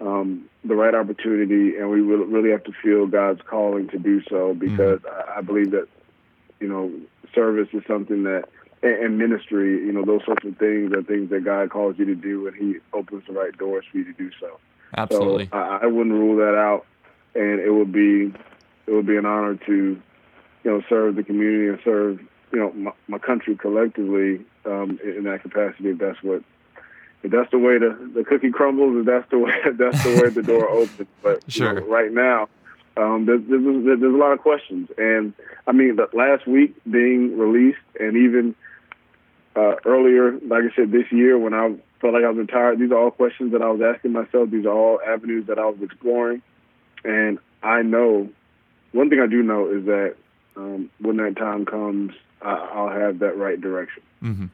um, 0.00 0.48
the 0.64 0.74
right 0.74 0.94
opportunity, 0.94 1.76
and 1.76 1.90
we 1.90 2.00
really 2.00 2.50
have 2.50 2.64
to 2.64 2.72
feel 2.82 3.06
God's 3.06 3.40
calling 3.48 3.88
to 3.88 3.98
do 3.98 4.22
so 4.28 4.54
because 4.54 5.00
mm-hmm. 5.00 5.30
I, 5.30 5.38
I 5.38 5.40
believe 5.42 5.70
that 5.72 5.88
you 6.60 6.68
know 6.68 6.92
service 7.34 7.68
is 7.72 7.82
something 7.86 8.24
that 8.24 8.44
and 8.82 9.18
ministry, 9.18 9.72
you 9.72 9.92
know, 9.92 10.06
those 10.06 10.24
sorts 10.24 10.46
of 10.46 10.56
things 10.56 10.92
are 10.94 11.02
things 11.02 11.28
that 11.28 11.44
God 11.44 11.68
calls 11.68 11.96
you 11.98 12.06
to 12.06 12.14
do, 12.14 12.46
and 12.46 12.56
He 12.56 12.76
opens 12.94 13.24
the 13.26 13.34
right 13.34 13.56
doors 13.56 13.84
for 13.90 13.98
you 13.98 14.04
to 14.04 14.12
do 14.14 14.30
so. 14.40 14.58
Absolutely, 14.96 15.46
so 15.46 15.56
I, 15.58 15.80
I 15.82 15.86
wouldn't 15.86 16.14
rule 16.14 16.36
that 16.36 16.56
out, 16.56 16.86
and 17.34 17.60
it 17.60 17.70
would 17.70 17.92
be 17.92 18.32
it 18.86 18.92
would 18.92 19.06
be 19.06 19.16
an 19.16 19.26
honor 19.26 19.56
to 19.66 20.00
you 20.64 20.70
know, 20.70 20.82
serve 20.88 21.16
the 21.16 21.22
community 21.22 21.68
and 21.68 21.78
serve, 21.84 22.20
you 22.52 22.58
know, 22.58 22.72
my, 22.72 22.92
my 23.08 23.18
country 23.18 23.56
collectively 23.56 24.44
um, 24.66 24.98
in 25.02 25.24
that 25.24 25.42
capacity. 25.42 25.90
If 25.90 25.98
that's 25.98 26.22
what, 26.22 26.42
if 27.22 27.30
that's 27.30 27.50
the 27.50 27.58
way 27.58 27.78
the, 27.78 28.10
the 28.14 28.24
cookie 28.24 28.50
crumbles, 28.50 28.96
if 28.98 29.06
that's 29.06 29.30
the 29.30 29.38
way, 29.38 29.52
that's 29.72 30.02
the 30.02 30.20
way 30.22 30.28
the 30.30 30.42
door 30.42 30.68
opens. 30.68 31.08
But 31.22 31.50
sure. 31.50 31.74
you 31.74 31.80
know, 31.80 31.86
right 31.86 32.12
now, 32.12 32.48
um, 32.96 33.26
there's, 33.26 33.42
there's, 33.48 34.00
there's 34.00 34.14
a 34.14 34.16
lot 34.16 34.32
of 34.32 34.40
questions. 34.40 34.90
And 34.98 35.32
I 35.66 35.72
mean, 35.72 35.96
the 35.96 36.08
last 36.12 36.46
week 36.46 36.74
being 36.90 37.38
released, 37.38 37.78
and 37.98 38.16
even 38.16 38.54
uh, 39.56 39.76
earlier, 39.84 40.32
like 40.40 40.64
I 40.64 40.74
said, 40.74 40.92
this 40.92 41.10
year 41.10 41.38
when 41.38 41.54
I 41.54 41.74
felt 42.00 42.14
like 42.14 42.24
I 42.24 42.30
was 42.30 42.38
retired, 42.38 42.78
these 42.78 42.90
are 42.90 42.98
all 42.98 43.10
questions 43.10 43.52
that 43.52 43.62
I 43.62 43.70
was 43.70 43.80
asking 43.82 44.12
myself. 44.12 44.50
These 44.50 44.66
are 44.66 44.72
all 44.72 45.00
avenues 45.06 45.46
that 45.46 45.58
I 45.58 45.66
was 45.66 45.80
exploring. 45.82 46.42
And 47.04 47.38
I 47.62 47.82
know, 47.82 48.28
one 48.92 49.10
thing 49.10 49.20
I 49.20 49.26
do 49.26 49.42
know 49.42 49.70
is 49.70 49.84
that 49.86 50.16
um, 50.56 50.90
when 51.00 51.16
that 51.18 51.36
time 51.36 51.64
comes, 51.66 52.12
I, 52.42 52.80
will 52.80 52.90
have 52.90 53.18
that 53.20 53.36
right 53.36 53.60
direction. 53.60 54.02
Mm-hmm. 54.22 54.46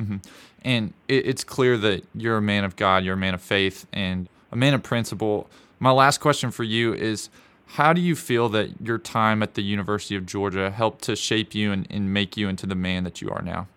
Mm-hmm. 0.00 0.16
And 0.62 0.92
it, 1.08 1.26
it's 1.26 1.44
clear 1.44 1.76
that 1.78 2.04
you're 2.14 2.36
a 2.36 2.42
man 2.42 2.64
of 2.64 2.76
God, 2.76 3.04
you're 3.04 3.14
a 3.14 3.18
man 3.18 3.34
of 3.34 3.42
faith, 3.42 3.86
and 3.92 4.28
a 4.52 4.56
man 4.56 4.74
of 4.74 4.82
principle. 4.82 5.48
My 5.78 5.90
last 5.90 6.18
question 6.18 6.50
for 6.50 6.64
you 6.64 6.94
is 6.94 7.30
How 7.66 7.92
do 7.92 8.00
you 8.00 8.16
feel 8.16 8.48
that 8.50 8.80
your 8.80 8.98
time 8.98 9.42
at 9.42 9.54
the 9.54 9.62
University 9.62 10.16
of 10.16 10.26
Georgia 10.26 10.70
helped 10.70 11.02
to 11.04 11.16
shape 11.16 11.54
you 11.54 11.72
and, 11.72 11.86
and 11.90 12.12
make 12.12 12.36
you 12.36 12.48
into 12.48 12.66
the 12.66 12.74
man 12.74 13.04
that 13.04 13.20
you 13.20 13.30
are 13.30 13.42
now? 13.42 13.68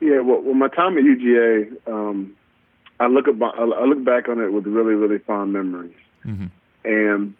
Yeah, 0.00 0.20
well, 0.20 0.40
well 0.40 0.54
my 0.54 0.68
time 0.68 0.98
at 0.98 1.04
UGA, 1.04 1.88
um, 1.88 2.36
I 2.98 3.06
look 3.06 3.26
about, 3.26 3.58
I 3.58 3.84
look 3.84 4.04
back 4.04 4.28
on 4.28 4.40
it 4.40 4.52
with 4.52 4.66
really, 4.66 4.94
really 4.94 5.18
fond 5.18 5.52
memories. 5.52 5.94
Mm-hmm. 6.24 6.46
And 6.84 7.34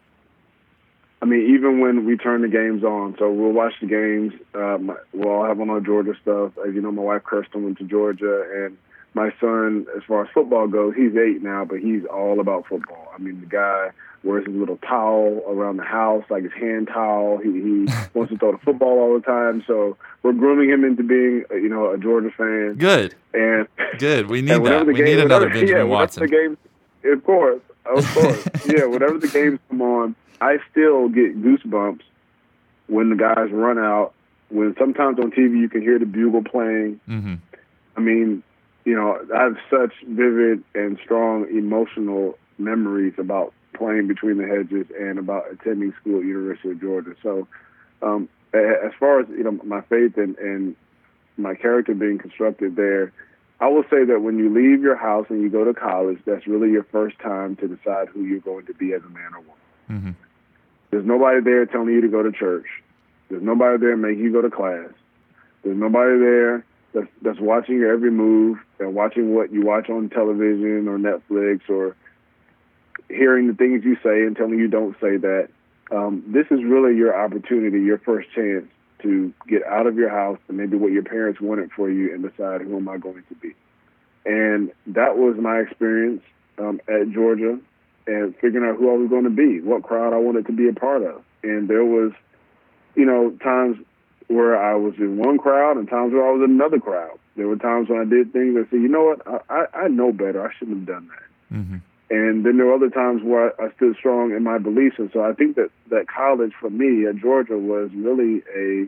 I 1.22 1.24
mean, 1.24 1.54
even 1.54 1.78
when 1.78 2.04
we 2.04 2.16
turn 2.16 2.42
the 2.42 2.48
games 2.48 2.82
on, 2.82 3.14
so 3.16 3.30
we'll 3.30 3.52
watch 3.52 3.74
the 3.80 3.86
games. 3.86 4.32
Uh, 4.52 4.78
my, 4.78 4.96
we'll 5.12 5.30
all 5.30 5.46
have 5.46 5.60
on 5.60 5.70
our 5.70 5.80
Georgia 5.80 6.14
stuff. 6.20 6.52
As 6.66 6.74
you 6.74 6.80
know, 6.80 6.90
my 6.90 7.02
wife 7.02 7.22
Kirsten 7.22 7.62
went 7.62 7.78
to 7.78 7.84
Georgia, 7.84 8.44
and 8.52 8.76
my 9.14 9.32
son, 9.40 9.86
as 9.96 10.02
far 10.02 10.24
as 10.24 10.30
football 10.34 10.66
goes, 10.66 10.94
he's 10.96 11.16
eight 11.16 11.40
now, 11.40 11.64
but 11.64 11.78
he's 11.78 12.04
all 12.06 12.40
about 12.40 12.66
football. 12.66 13.08
I 13.14 13.18
mean, 13.18 13.40
the 13.40 13.46
guy 13.46 13.90
wears 14.24 14.46
his 14.46 14.54
little 14.56 14.78
towel 14.78 15.42
around 15.46 15.76
the 15.76 15.84
house, 15.84 16.24
like 16.28 16.42
his 16.42 16.52
hand 16.54 16.88
towel. 16.88 17.38
He, 17.38 17.52
he 17.52 17.86
wants 18.14 18.32
to 18.32 18.38
throw 18.38 18.52
the 18.52 18.58
football 18.58 18.98
all 18.98 19.14
the 19.14 19.24
time. 19.24 19.62
So 19.64 19.96
we're 20.24 20.32
grooming 20.32 20.70
him 20.70 20.84
into 20.84 21.04
being, 21.04 21.44
you 21.52 21.68
know, 21.68 21.92
a 21.92 21.98
Georgia 21.98 22.30
fan. 22.36 22.74
Good. 22.74 23.14
And 23.32 23.68
good. 23.98 24.28
We 24.28 24.42
need 24.42 24.64
that. 24.64 24.86
We 24.86 24.94
game, 24.94 25.04
need 25.04 25.18
another 25.20 25.46
whenever, 25.46 25.60
Benjamin 25.60 25.86
yeah, 25.86 25.92
Watson. 25.92 26.22
The 26.22 26.28
games, 26.28 26.58
of 27.04 27.24
course, 27.24 27.60
of 27.86 28.14
course. 28.14 28.44
yeah, 28.66 28.86
whenever 28.86 29.18
the 29.18 29.28
games 29.28 29.60
come 29.68 29.82
on, 29.82 30.16
I 30.42 30.58
still 30.72 31.08
get 31.08 31.40
goosebumps 31.40 32.02
when 32.88 33.11
the 33.11 33.16
guys 33.16 33.52
run 33.52 33.78
out. 33.78 34.12
When 34.49 34.75
sometimes 34.76 35.18
on 35.20 35.30
TV 35.30 35.61
you 35.61 35.68
can 35.68 35.82
hear 35.82 36.00
the 36.00 36.04
bugle 36.04 36.42
playing. 36.42 37.00
Mm-hmm. 37.08 37.34
I 37.96 38.00
mean, 38.00 38.42
you 38.84 38.96
know, 38.96 39.25
I 39.32 39.44
have 39.44 39.56
such 39.70 39.92
vivid 40.04 40.64
and 40.75 40.99
strong 41.04 41.46
emotional 41.49 42.37
memories 42.58 43.14
about 43.18 43.54
playing 43.72 44.08
between 44.08 44.38
the 44.38 44.46
hedges 44.46 44.87
and 44.99 45.20
about 45.20 45.44
attending 45.52 45.94
school 46.00 46.18
at 46.18 46.25
University 46.25 46.70
of 46.72 46.80
Georgia. 46.80 47.14
So, 47.22 47.46
um, 48.02 48.28
as 48.52 48.92
far 48.99 49.20
as 49.20 49.28
you 49.28 49.44
know, 49.44 49.52
my 49.62 49.80
faith 49.82 50.18
and, 50.18 50.37
and 50.38 50.75
my 51.37 51.54
character 51.54 51.94
being 51.94 52.18
constructed 52.18 52.75
there, 52.75 53.12
I 53.61 53.68
will 53.68 53.84
say 53.84 54.04
that 54.04 54.22
when 54.22 54.38
you 54.38 54.52
leave 54.52 54.82
your 54.82 54.96
house 54.96 55.26
and 55.30 55.40
you 55.40 55.49
go 55.49 55.64
to 55.64 55.72
college, 55.72 56.18
that's 56.26 56.49
really 56.49 56.72
your 56.72 56.82
first 56.82 57.18
time 57.20 57.54
to 57.56 57.68
decide 57.68 58.08
who 58.08 58.25
you're 58.25 58.40
going 58.40 58.66
to 58.66 58.75
be 58.75 58.92
as 58.92 59.02
a 59.02 59.08
man 59.08 59.34
or 59.34 59.40
woman. 59.40 59.56
Mm-hmm. 59.90 60.11
There's 60.92 61.06
nobody 61.06 61.40
there 61.40 61.64
telling 61.64 61.88
you 61.88 62.02
to 62.02 62.08
go 62.08 62.22
to 62.22 62.30
church. 62.30 62.66
There's 63.30 63.42
nobody 63.42 63.78
there 63.78 63.96
making 63.96 64.22
you 64.22 64.30
go 64.30 64.42
to 64.42 64.50
class. 64.50 64.90
There's 65.64 65.78
nobody 65.78 66.18
there 66.18 66.66
that's, 66.92 67.06
that's 67.22 67.40
watching 67.40 67.76
your 67.76 67.94
every 67.94 68.11
move 68.11 68.58
and 68.78 68.94
watching 68.94 69.34
what 69.34 69.50
you 69.52 69.62
watch 69.62 69.88
on 69.88 70.11
television 70.11 70.87
or 70.88 70.99
Netflix 70.99 71.62
or 71.70 71.96
hearing 73.08 73.46
the 73.46 73.54
things 73.54 73.84
you 73.84 73.96
say 74.02 74.22
and 74.26 74.37
telling 74.37 74.58
you 74.58 74.68
don't 74.68 74.94
say 75.00 75.16
that. 75.16 75.49
Um, 75.90 76.25
this 76.26 76.46
is 76.50 76.62
really 76.62 76.94
your 76.94 77.18
opportunity, 77.18 77.80
your 77.80 77.99
first 77.99 78.28
chance 78.34 78.66
to 79.00 79.32
get 79.49 79.64
out 79.64 79.87
of 79.87 79.96
your 79.96 80.11
house 80.11 80.38
and 80.49 80.58
maybe 80.58 80.76
what 80.76 80.92
your 80.92 81.02
parents 81.04 81.40
wanted 81.40 81.70
for 81.72 81.90
you 81.90 82.12
and 82.12 82.22
decide 82.22 82.61
who 82.61 82.76
am 82.76 82.88
I 82.88 82.99
going 82.99 83.22
to 83.30 83.34
be. 83.37 83.54
And 84.26 84.72
that 84.88 85.16
was 85.16 85.37
my 85.40 85.61
experience 85.61 86.22
um, 86.58 86.82
at 86.87 87.11
Georgia 87.12 87.58
and 88.06 88.35
figuring 88.37 88.68
out 88.68 88.76
who 88.78 88.90
I 88.90 88.97
was 88.97 89.09
going 89.09 89.25
to 89.25 89.30
be, 89.30 89.61
what 89.61 89.82
crowd 89.82 90.12
I 90.12 90.18
wanted 90.18 90.47
to 90.47 90.52
be 90.52 90.68
a 90.68 90.73
part 90.73 91.02
of. 91.02 91.23
And 91.42 91.68
there 91.68 91.85
was, 91.85 92.12
you 92.94 93.04
know, 93.04 93.30
times 93.42 93.78
where 94.28 94.61
I 94.61 94.75
was 94.75 94.94
in 94.99 95.18
one 95.18 95.38
crowd 95.38 95.76
and 95.76 95.88
times 95.88 96.12
where 96.12 96.26
I 96.26 96.32
was 96.32 96.42
in 96.44 96.50
another 96.50 96.80
crowd. 96.80 97.18
There 97.37 97.49
were 97.49 97.56
times 97.56 97.88
when 97.88 98.00
I 98.00 98.04
did 98.04 98.32
things 98.32 98.54
that 98.54 98.68
said, 98.71 98.80
you 98.80 98.88
know 98.88 99.04
what, 99.04 99.26
I, 99.26 99.54
I, 99.54 99.85
I 99.85 99.88
know 99.88 100.12
better. 100.12 100.47
I 100.47 100.52
shouldn't 100.59 100.78
have 100.78 100.87
done 100.87 101.09
that. 101.09 101.56
Mm-hmm. 101.56 101.76
And 102.11 102.44
then 102.44 102.59
there 102.59 102.66
were 102.66 102.75
other 102.75 102.90
times 102.90 103.23
where 103.23 103.59
I 103.61 103.73
stood 103.76 103.97
strong 103.97 104.32
in 104.32 104.42
my 104.42 104.59
beliefs. 104.59 104.97
And 104.99 105.11
so 105.12 105.23
I 105.23 105.32
think 105.32 105.56
that, 105.56 105.71
that 105.90 106.09
college 106.09 106.52
for 106.61 106.68
me 106.68 107.06
at 107.06 107.16
Georgia 107.16 107.56
was 107.56 107.90
really 107.94 108.42
a 108.54 108.87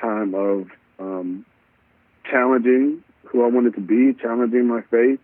time 0.00 0.34
of 0.34 0.68
um, 0.98 1.46
challenging 2.30 3.02
who 3.24 3.42
I 3.42 3.48
wanted 3.48 3.74
to 3.74 3.80
be, 3.80 4.14
challenging 4.20 4.66
my 4.66 4.82
faith. 4.90 5.20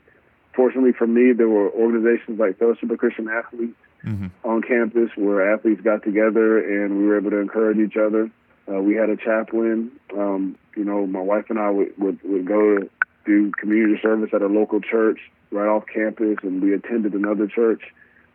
Fortunately 0.55 0.93
for 0.93 1.07
me, 1.07 1.33
there 1.33 1.49
were 1.49 1.71
organizations 1.71 2.39
like 2.39 2.59
Fellowship 2.59 2.91
of 2.91 2.99
Christian 2.99 3.29
Athletes 3.29 3.77
mm-hmm. 4.05 4.29
on 4.45 4.63
campus 4.63 5.11
where 5.17 5.53
athletes 5.53 5.81
got 5.81 6.03
together 6.03 6.59
and 6.59 6.99
we 6.99 7.07
were 7.07 7.19
able 7.19 7.31
to 7.31 7.39
encourage 7.39 7.79
each 7.79 7.97
other. 7.97 8.31
Uh, 8.71 8.81
we 8.81 8.95
had 8.95 9.11
a 9.11 9.17
chaplain. 9.17 9.91
Um, 10.17 10.57
you 10.77 10.85
know, 10.85 11.07
my 11.07 11.21
wife 11.21 11.47
and 11.51 11.59
I 11.59 11.71
would, 11.71 11.97
would, 11.99 12.19
would 12.25 12.47
go 12.47 12.79
to 12.79 12.91
do 13.25 13.53
community 13.53 14.01
service 14.03 14.31
at 14.33 14.43
a 14.43 14.47
local 14.47 14.81
church 14.81 15.19
right 15.51 15.69
off 15.69 15.85
campus, 15.93 16.39
and 16.43 16.63
we 16.63 16.75
attended 16.75 17.15
another 17.15 17.47
church. 17.47 17.83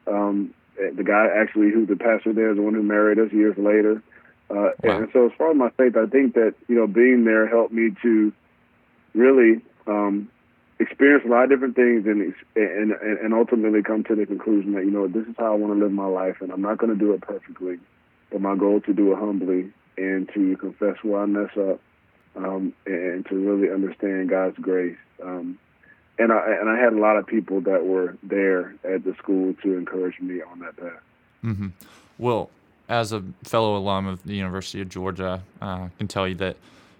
Um, 0.07 0.53
the 0.77 1.03
guy 1.03 1.27
actually 1.27 1.71
who's 1.71 1.87
the 1.87 1.95
pastor 1.95 2.33
there 2.33 2.51
is 2.51 2.57
the 2.57 2.61
one 2.61 2.73
who 2.73 2.83
married 2.83 3.19
us 3.19 3.31
years 3.31 3.57
later. 3.57 4.01
Uh, 4.49 4.71
wow. 4.83 4.99
And 4.99 5.09
so, 5.13 5.27
as 5.27 5.31
far 5.37 5.51
as 5.51 5.57
my 5.57 5.69
faith, 5.71 5.95
I 5.95 6.07
think 6.07 6.33
that 6.33 6.55
you 6.67 6.75
know 6.75 6.87
being 6.87 7.25
there 7.25 7.47
helped 7.47 7.73
me 7.73 7.91
to 8.01 8.33
really 9.13 9.61
um, 9.85 10.29
experience 10.79 11.23
a 11.25 11.29
lot 11.29 11.43
of 11.43 11.49
different 11.49 11.75
things, 11.75 12.05
and, 12.05 12.33
and 12.55 12.91
and 12.91 13.33
ultimately 13.33 13.83
come 13.83 14.03
to 14.05 14.15
the 14.15 14.25
conclusion 14.25 14.73
that 14.73 14.85
you 14.85 14.91
know 14.91 15.07
this 15.07 15.27
is 15.27 15.35
how 15.37 15.53
I 15.53 15.55
want 15.55 15.73
to 15.73 15.79
live 15.79 15.91
my 15.91 16.07
life, 16.07 16.37
and 16.41 16.51
I'm 16.51 16.61
not 16.61 16.77
going 16.77 16.91
to 16.91 16.99
do 16.99 17.13
it 17.13 17.21
perfectly, 17.21 17.79
but 18.31 18.41
my 18.41 18.55
goal 18.55 18.77
is 18.77 18.83
to 18.83 18.93
do 18.93 19.11
it 19.11 19.19
humbly 19.19 19.71
and 19.97 20.29
to 20.33 20.55
confess 20.57 20.95
where 21.03 21.21
I 21.21 21.25
mess 21.25 21.51
up, 21.57 21.79
um, 22.35 22.73
and 22.85 23.25
to 23.27 23.35
really 23.35 23.71
understand 23.71 24.29
God's 24.29 24.57
grace. 24.57 24.97
Um, 25.21 25.59
and 26.17 26.31
I 26.31 26.55
and 26.59 26.69
I 26.69 26.77
had 26.77 26.93
a 26.93 26.99
lot 26.99 27.17
of 27.17 27.27
people 27.27 27.61
that 27.61 27.85
were 27.85 28.17
there 28.23 28.75
at 28.83 29.03
the 29.03 29.13
school 29.17 29.53
to 29.63 29.77
encourage 29.77 30.19
me 30.19 30.41
on 30.41 30.59
that 30.59 30.77
path. 30.77 31.01
Mm-hmm. 31.43 31.67
Well, 32.17 32.49
as 32.89 33.11
a 33.11 33.23
fellow 33.43 33.77
alum 33.77 34.07
of 34.07 34.23
the 34.23 34.35
University 34.35 34.81
of 34.81 34.89
Georgia, 34.89 35.41
uh, 35.61 35.65
I 35.65 35.91
can 35.97 36.07
tell 36.07 36.27
you 36.27 36.35
that 36.35 36.57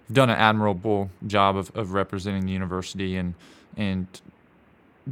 you've 0.08 0.16
done 0.16 0.30
an 0.30 0.38
admirable 0.38 1.10
job 1.26 1.56
of, 1.56 1.74
of 1.76 1.92
representing 1.92 2.46
the 2.46 2.52
university 2.52 3.16
and 3.16 3.34
and 3.76 4.06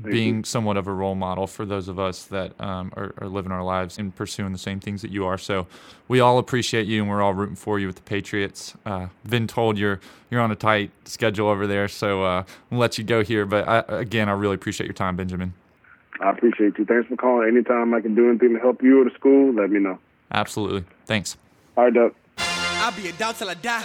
being 0.02 0.44
somewhat 0.44 0.76
of 0.76 0.86
a 0.86 0.92
role 0.92 1.14
model 1.14 1.46
for 1.46 1.64
those 1.64 1.88
of 1.88 1.98
us 1.98 2.24
that 2.24 2.58
um, 2.60 2.92
are, 2.96 3.14
are, 3.18 3.28
living 3.28 3.52
our 3.52 3.62
lives 3.62 3.98
and 3.98 4.14
pursuing 4.14 4.52
the 4.52 4.58
same 4.58 4.80
things 4.80 5.02
that 5.02 5.10
you 5.10 5.24
are. 5.24 5.38
So 5.38 5.66
we 6.08 6.20
all 6.20 6.38
appreciate 6.38 6.86
you, 6.86 7.00
and 7.00 7.10
we're 7.10 7.22
all 7.22 7.34
rooting 7.34 7.56
for 7.56 7.78
you 7.78 7.86
with 7.86 7.96
the 7.96 8.02
Patriots. 8.02 8.74
Uh, 8.84 9.08
been 9.28 9.46
told 9.46 9.78
you're 9.78 10.00
you're 10.30 10.40
on 10.40 10.50
a 10.50 10.56
tight 10.56 10.90
schedule 11.04 11.48
over 11.48 11.66
there, 11.66 11.88
so 11.88 12.22
uh, 12.22 12.44
we'll 12.70 12.80
let 12.80 12.98
you 12.98 13.04
go 13.04 13.24
here. 13.24 13.46
But 13.46 13.68
I, 13.68 13.84
again, 13.88 14.28
I 14.28 14.32
really 14.32 14.54
appreciate 14.54 14.86
your 14.86 14.94
time, 14.94 15.16
Benjamin. 15.16 15.54
I 16.20 16.30
appreciate 16.30 16.78
you. 16.78 16.84
Thanks 16.84 17.08
for 17.08 17.16
calling. 17.16 17.48
Anytime 17.48 17.94
I 17.94 18.00
can 18.00 18.14
do 18.14 18.28
anything 18.28 18.54
to 18.54 18.60
help 18.60 18.82
you 18.82 19.00
or 19.00 19.04
the 19.04 19.14
school, 19.14 19.52
let 19.54 19.70
me 19.70 19.80
know. 19.80 19.98
Absolutely. 20.30 20.84
Thanks. 21.06 21.36
All 21.76 21.84
right, 21.84 21.94
Doug. 21.94 22.14
I'll 22.38 22.92
be 22.92 23.08
a 23.08 23.12
dog 23.12 23.36
till 23.36 23.48
I 23.48 23.54
die. 23.54 23.84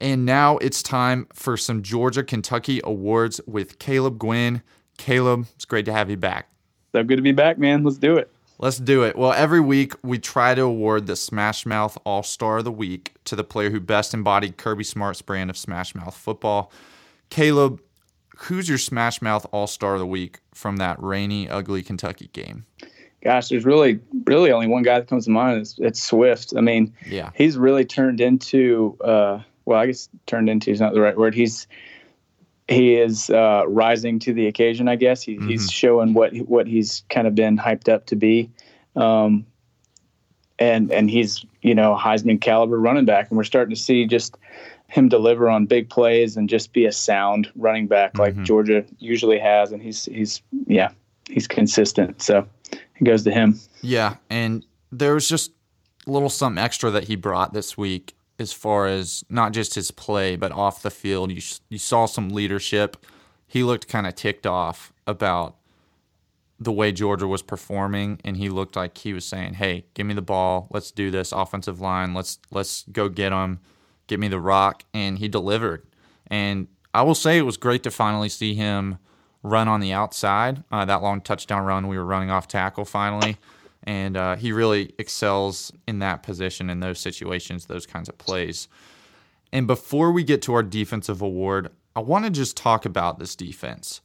And 0.00 0.26
now 0.26 0.58
it's 0.58 0.82
time 0.82 1.26
for 1.32 1.56
some 1.56 1.82
Georgia 1.82 2.24
Kentucky 2.24 2.80
awards 2.84 3.40
with 3.46 3.78
Caleb 3.78 4.18
Guinn. 4.18 4.62
Caleb, 4.98 5.46
it's 5.54 5.64
great 5.64 5.84
to 5.86 5.92
have 5.92 6.10
you 6.10 6.16
back. 6.16 6.48
So 6.92 7.02
good 7.02 7.16
to 7.16 7.22
be 7.22 7.32
back, 7.32 7.58
man. 7.58 7.84
Let's 7.84 7.98
do 7.98 8.16
it. 8.16 8.30
Let's 8.58 8.78
do 8.78 9.02
it. 9.02 9.16
Well, 9.16 9.32
every 9.32 9.60
week 9.60 9.94
we 10.02 10.18
try 10.18 10.54
to 10.54 10.62
award 10.62 11.06
the 11.06 11.16
Smash 11.16 11.66
Mouth 11.66 11.98
All 12.04 12.22
Star 12.22 12.58
of 12.58 12.64
the 12.64 12.72
Week 12.72 13.14
to 13.24 13.34
the 13.34 13.42
player 13.42 13.70
who 13.70 13.80
best 13.80 14.14
embodied 14.14 14.56
Kirby 14.56 14.84
Smart's 14.84 15.22
brand 15.22 15.50
of 15.50 15.56
Smash 15.56 15.94
Mouth 15.94 16.16
football. 16.16 16.70
Caleb, 17.30 17.80
who's 18.36 18.68
your 18.68 18.78
Smash 18.78 19.20
Mouth 19.20 19.44
All 19.50 19.66
Star 19.66 19.94
of 19.94 20.00
the 20.00 20.06
Week 20.06 20.38
from 20.54 20.76
that 20.76 21.02
rainy, 21.02 21.48
ugly 21.48 21.82
Kentucky 21.82 22.30
game? 22.32 22.64
Gosh, 23.24 23.48
there's 23.48 23.64
really, 23.64 23.98
really 24.24 24.52
only 24.52 24.68
one 24.68 24.82
guy 24.82 25.00
that 25.00 25.08
comes 25.08 25.24
to 25.24 25.30
mind. 25.30 25.60
It's, 25.60 25.78
it's 25.78 26.02
Swift. 26.02 26.52
I 26.56 26.60
mean, 26.60 26.94
yeah, 27.06 27.30
he's 27.34 27.56
really 27.56 27.84
turned 27.84 28.20
into. 28.20 28.96
Uh, 29.02 29.40
well, 29.64 29.78
I 29.78 29.86
guess 29.86 30.08
turned 30.26 30.48
into 30.48 30.70
is 30.70 30.80
not 30.80 30.94
the 30.94 31.00
right 31.00 31.16
word. 31.16 31.34
He's 31.34 31.66
he 32.68 32.94
is 32.94 33.28
uh, 33.30 33.64
rising 33.66 34.18
to 34.20 34.32
the 34.32 34.46
occasion. 34.46 34.88
I 34.88 34.96
guess 34.96 35.22
he, 35.22 35.36
mm-hmm. 35.36 35.48
he's 35.48 35.70
showing 35.70 36.14
what 36.14 36.34
what 36.36 36.66
he's 36.66 37.04
kind 37.10 37.26
of 37.26 37.34
been 37.34 37.58
hyped 37.58 37.92
up 37.92 38.06
to 38.06 38.16
be, 38.16 38.50
um, 38.96 39.46
and 40.58 40.90
and 40.90 41.10
he's 41.10 41.44
you 41.62 41.74
know 41.74 41.96
Heisman 41.98 42.40
caliber 42.40 42.78
running 42.78 43.04
back, 43.04 43.28
and 43.28 43.36
we're 43.36 43.44
starting 43.44 43.74
to 43.74 43.80
see 43.80 44.06
just 44.06 44.36
him 44.88 45.08
deliver 45.08 45.48
on 45.48 45.66
big 45.66 45.90
plays 45.90 46.36
and 46.36 46.48
just 46.48 46.72
be 46.72 46.86
a 46.86 46.92
sound 46.92 47.50
running 47.56 47.86
back 47.86 48.12
mm-hmm. 48.12 48.36
like 48.36 48.42
Georgia 48.44 48.84
usually 48.98 49.38
has, 49.38 49.72
and 49.72 49.82
he's 49.82 50.06
he's 50.06 50.42
yeah 50.66 50.90
he's 51.28 51.46
consistent. 51.46 52.22
So 52.22 52.46
it 52.72 53.04
goes 53.04 53.24
to 53.24 53.30
him. 53.30 53.60
Yeah, 53.82 54.16
and 54.30 54.64
there 54.90 55.14
was 55.14 55.28
just 55.28 55.52
a 56.06 56.10
little 56.10 56.30
something 56.30 56.62
extra 56.62 56.90
that 56.92 57.04
he 57.04 57.16
brought 57.16 57.52
this 57.52 57.76
week 57.76 58.14
as 58.38 58.52
far 58.52 58.86
as 58.86 59.24
not 59.28 59.52
just 59.52 59.74
his 59.74 59.90
play, 59.90 60.36
but 60.36 60.52
off 60.52 60.82
the 60.82 60.90
field. 60.90 61.30
You 61.30 61.42
you 61.68 61.78
saw 61.78 62.06
some 62.06 62.30
leadership. 62.30 62.96
He 63.46 63.62
looked 63.62 63.88
kind 63.88 64.06
of 64.06 64.14
ticked 64.14 64.46
off 64.46 64.92
about 65.06 65.56
the 66.58 66.72
way 66.72 66.92
Georgia 66.92 67.26
was 67.26 67.42
performing, 67.42 68.20
and 68.24 68.36
he 68.36 68.48
looked 68.48 68.76
like 68.76 68.98
he 68.98 69.12
was 69.12 69.24
saying, 69.24 69.54
"Hey, 69.54 69.86
give 69.94 70.06
me 70.06 70.14
the 70.14 70.22
ball. 70.22 70.68
Let's 70.70 70.90
do 70.90 71.10
this 71.10 71.32
offensive 71.32 71.80
line. 71.80 72.14
Let's 72.14 72.38
let's 72.50 72.84
go 72.90 73.08
get 73.08 73.30
them. 73.30 73.60
Get 74.06 74.20
me 74.20 74.28
the 74.28 74.40
rock." 74.40 74.84
And 74.92 75.18
he 75.18 75.28
delivered. 75.28 75.86
And 76.26 76.68
I 76.92 77.02
will 77.02 77.14
say 77.14 77.38
it 77.38 77.42
was 77.42 77.56
great 77.56 77.82
to 77.82 77.90
finally 77.90 78.28
see 78.28 78.54
him 78.54 78.98
run 79.42 79.68
on 79.68 79.80
the 79.80 79.92
outside. 79.92 80.64
Uh, 80.72 80.84
that 80.84 81.02
long 81.02 81.20
touchdown 81.20 81.64
run, 81.64 81.86
we 81.86 81.98
were 81.98 82.04
running 82.04 82.30
off 82.30 82.48
tackle 82.48 82.84
finally, 82.84 83.36
And 83.84 84.16
uh, 84.16 84.36
he 84.36 84.50
really 84.52 84.94
excels 84.98 85.70
in 85.86 85.98
that 86.00 86.22
position, 86.22 86.70
in 86.70 86.80
those 86.80 86.98
situations, 86.98 87.66
those 87.66 87.86
kinds 87.86 88.08
of 88.08 88.18
plays. 88.18 88.66
And 89.52 89.66
before 89.66 90.10
we 90.10 90.24
get 90.24 90.42
to 90.42 90.54
our 90.54 90.62
defensive 90.62 91.22
award, 91.22 91.70
I 91.94 92.00
want 92.00 92.24
to 92.24 92.30
just 92.30 92.56
talk 92.56 92.84
about 92.84 93.18
this 93.18 93.36
defense. 93.36 94.00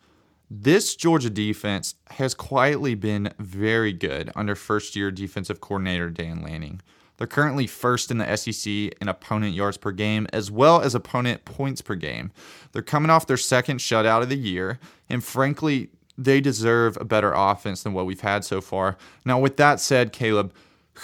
This 0.51 0.95
Georgia 0.95 1.29
defense 1.29 1.95
has 2.12 2.33
quietly 2.33 2.95
been 2.95 3.33
very 3.39 3.93
good 3.93 4.31
under 4.36 4.55
first 4.55 4.95
year 4.95 5.12
defensive 5.12 5.62
coordinator 5.62 6.09
Dan 6.09 6.41
Lanning. 6.41 6.81
They're 7.17 7.27
currently 7.27 7.67
first 7.67 8.12
in 8.12 8.17
the 8.17 8.36
SEC 8.36 8.71
in 8.71 9.07
opponent 9.07 9.53
yards 9.53 9.77
per 9.77 9.91
game 9.91 10.25
as 10.31 10.50
well 10.50 10.81
as 10.81 10.95
opponent 10.95 11.45
points 11.45 11.81
per 11.81 11.95
game. 11.95 12.31
They're 12.71 12.81
coming 12.81 13.12
off 13.12 13.27
their 13.27 13.38
second 13.38 13.79
shutout 13.79 14.21
of 14.21 14.29
the 14.29 14.38
year, 14.38 14.79
and 15.09 15.24
frankly, 15.24 15.89
they 16.20 16.42
deserve 16.42 16.98
a 17.00 17.06
better 17.06 17.32
offense 17.34 17.84
than 17.84 17.94
what 17.94 18.06
we've 18.06 18.22
had 18.22 18.44
so 18.44 18.62
far. 18.62 18.98
Now, 19.26 19.40
with 19.40 19.58
that 19.58 19.80
said, 19.80 20.12
Caleb, 20.12 20.54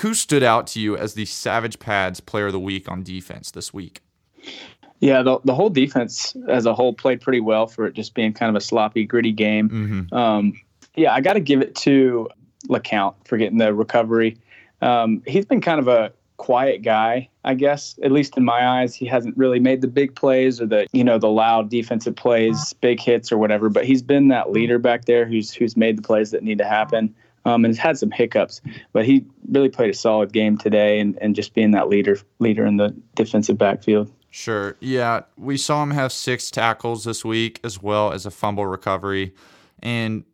who 0.01 0.13
stood 0.13 0.43
out 0.43 0.67
to 0.67 0.79
you 0.79 0.97
as 0.97 1.13
the 1.13 1.25
Savage 1.25 1.79
Pads 1.79 2.19
player 2.19 2.47
of 2.47 2.51
the 2.51 2.59
week 2.59 2.89
on 2.91 3.01
defense 3.01 3.51
this 3.51 3.73
week? 3.73 4.01
Yeah, 4.99 5.21
the, 5.23 5.39
the 5.43 5.55
whole 5.55 5.69
defense 5.69 6.35
as 6.49 6.65
a 6.65 6.73
whole 6.73 6.93
played 6.93 7.21
pretty 7.21 7.39
well 7.39 7.67
for 7.67 7.85
it 7.85 7.93
just 7.93 8.13
being 8.13 8.33
kind 8.33 8.49
of 8.49 8.55
a 8.55 8.61
sloppy, 8.61 9.05
gritty 9.05 9.31
game. 9.31 9.69
Mm-hmm. 9.69 10.15
Um, 10.15 10.61
yeah, 10.95 11.13
I 11.13 11.21
got 11.21 11.33
to 11.33 11.39
give 11.39 11.61
it 11.61 11.75
to 11.75 12.29
LeCounte 12.67 13.15
for 13.25 13.37
getting 13.37 13.57
the 13.57 13.73
recovery. 13.73 14.37
Um, 14.81 15.21
he's 15.25 15.45
been 15.45 15.61
kind 15.61 15.79
of 15.79 15.87
a 15.87 16.11
quiet 16.37 16.81
guy, 16.81 17.29
I 17.43 17.53
guess, 17.53 17.97
at 18.03 18.11
least 18.11 18.37
in 18.37 18.43
my 18.43 18.67
eyes. 18.67 18.95
He 18.95 19.05
hasn't 19.05 19.37
really 19.37 19.59
made 19.59 19.81
the 19.81 19.87
big 19.87 20.15
plays 20.15 20.59
or 20.59 20.65
the, 20.65 20.87
you 20.91 21.03
know, 21.03 21.17
the 21.17 21.29
loud 21.29 21.69
defensive 21.69 22.15
plays, 22.15 22.73
big 22.81 22.99
hits 22.99 23.31
or 23.31 23.37
whatever, 23.37 23.69
but 23.69 23.85
he's 23.85 24.01
been 24.01 24.27
that 24.29 24.51
leader 24.51 24.79
back 24.79 25.05
there 25.05 25.25
who's 25.25 25.53
who's 25.53 25.77
made 25.77 25.97
the 25.97 26.01
plays 26.01 26.31
that 26.31 26.43
need 26.43 26.57
to 26.57 26.65
happen. 26.65 27.13
Um, 27.47 27.63
and 27.63 27.75
has 27.75 27.77
had 27.77 27.99
some 27.99 28.09
hiccups, 28.09 28.59
but 28.91 29.05
he 29.05 29.23
really 29.51 29.69
played 29.69 29.91
a 29.91 29.93
solid 29.93 30.33
game 30.33 30.57
today 30.57 30.99
and, 30.99 31.15
and 31.21 31.35
just 31.35 31.53
being 31.53 31.69
that 31.71 31.87
leader 31.87 32.17
leader 32.39 32.65
in 32.65 32.77
the 32.77 32.95
defensive 33.13 33.55
backfield. 33.55 34.11
Sure. 34.31 34.75
Yeah. 34.79 35.21
We 35.37 35.55
saw 35.55 35.81
him 35.83 35.91
have 35.91 36.11
six 36.11 36.49
tackles 36.49 37.03
this 37.05 37.23
week 37.23 37.59
as 37.63 37.81
well 37.81 38.11
as 38.11 38.25
a 38.25 38.31
fumble 38.31 38.65
recovery. 38.65 39.33
And 39.81 40.25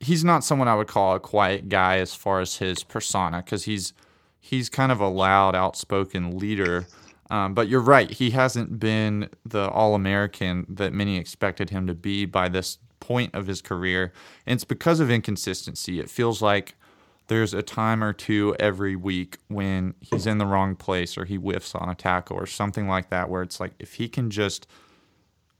he's 0.00 0.24
not 0.24 0.42
someone 0.42 0.66
I 0.66 0.74
would 0.74 0.88
call 0.88 1.14
a 1.14 1.20
quiet 1.20 1.68
guy 1.68 1.98
as 1.98 2.14
far 2.14 2.40
as 2.40 2.56
his 2.56 2.82
persona 2.82 3.42
because 3.44 3.66
he's 3.66 3.92
he's 4.40 4.68
kind 4.68 4.92
of 4.92 5.00
a 5.00 5.08
loud, 5.08 5.54
outspoken 5.54 6.38
leader. 6.38 6.86
Um, 7.30 7.52
but 7.52 7.68
you're 7.68 7.80
right, 7.80 8.10
he 8.10 8.30
hasn't 8.30 8.80
been 8.80 9.28
the 9.44 9.68
All 9.68 9.94
American 9.94 10.66
that 10.68 10.92
many 10.94 11.18
expected 11.18 11.70
him 11.70 11.86
to 11.86 11.94
be 11.94 12.24
by 12.24 12.48
this 12.48 12.78
point 13.00 13.34
of 13.34 13.46
his 13.46 13.60
career. 13.60 14.12
And 14.46 14.56
it's 14.56 14.64
because 14.64 15.00
of 15.00 15.10
inconsistency. 15.10 16.00
It 16.00 16.08
feels 16.08 16.40
like 16.40 16.74
there's 17.26 17.52
a 17.52 17.62
time 17.62 18.02
or 18.02 18.14
two 18.14 18.56
every 18.58 18.96
week 18.96 19.36
when 19.48 19.94
he's 20.00 20.26
in 20.26 20.38
the 20.38 20.46
wrong 20.46 20.74
place 20.74 21.18
or 21.18 21.26
he 21.26 21.36
whiffs 21.36 21.74
on 21.74 21.90
a 21.90 21.94
tackle 21.94 22.36
or 22.36 22.46
something 22.46 22.88
like 22.88 23.10
that, 23.10 23.28
where 23.28 23.42
it's 23.42 23.60
like 23.60 23.72
if 23.78 23.94
he 23.94 24.08
can 24.08 24.30
just 24.30 24.66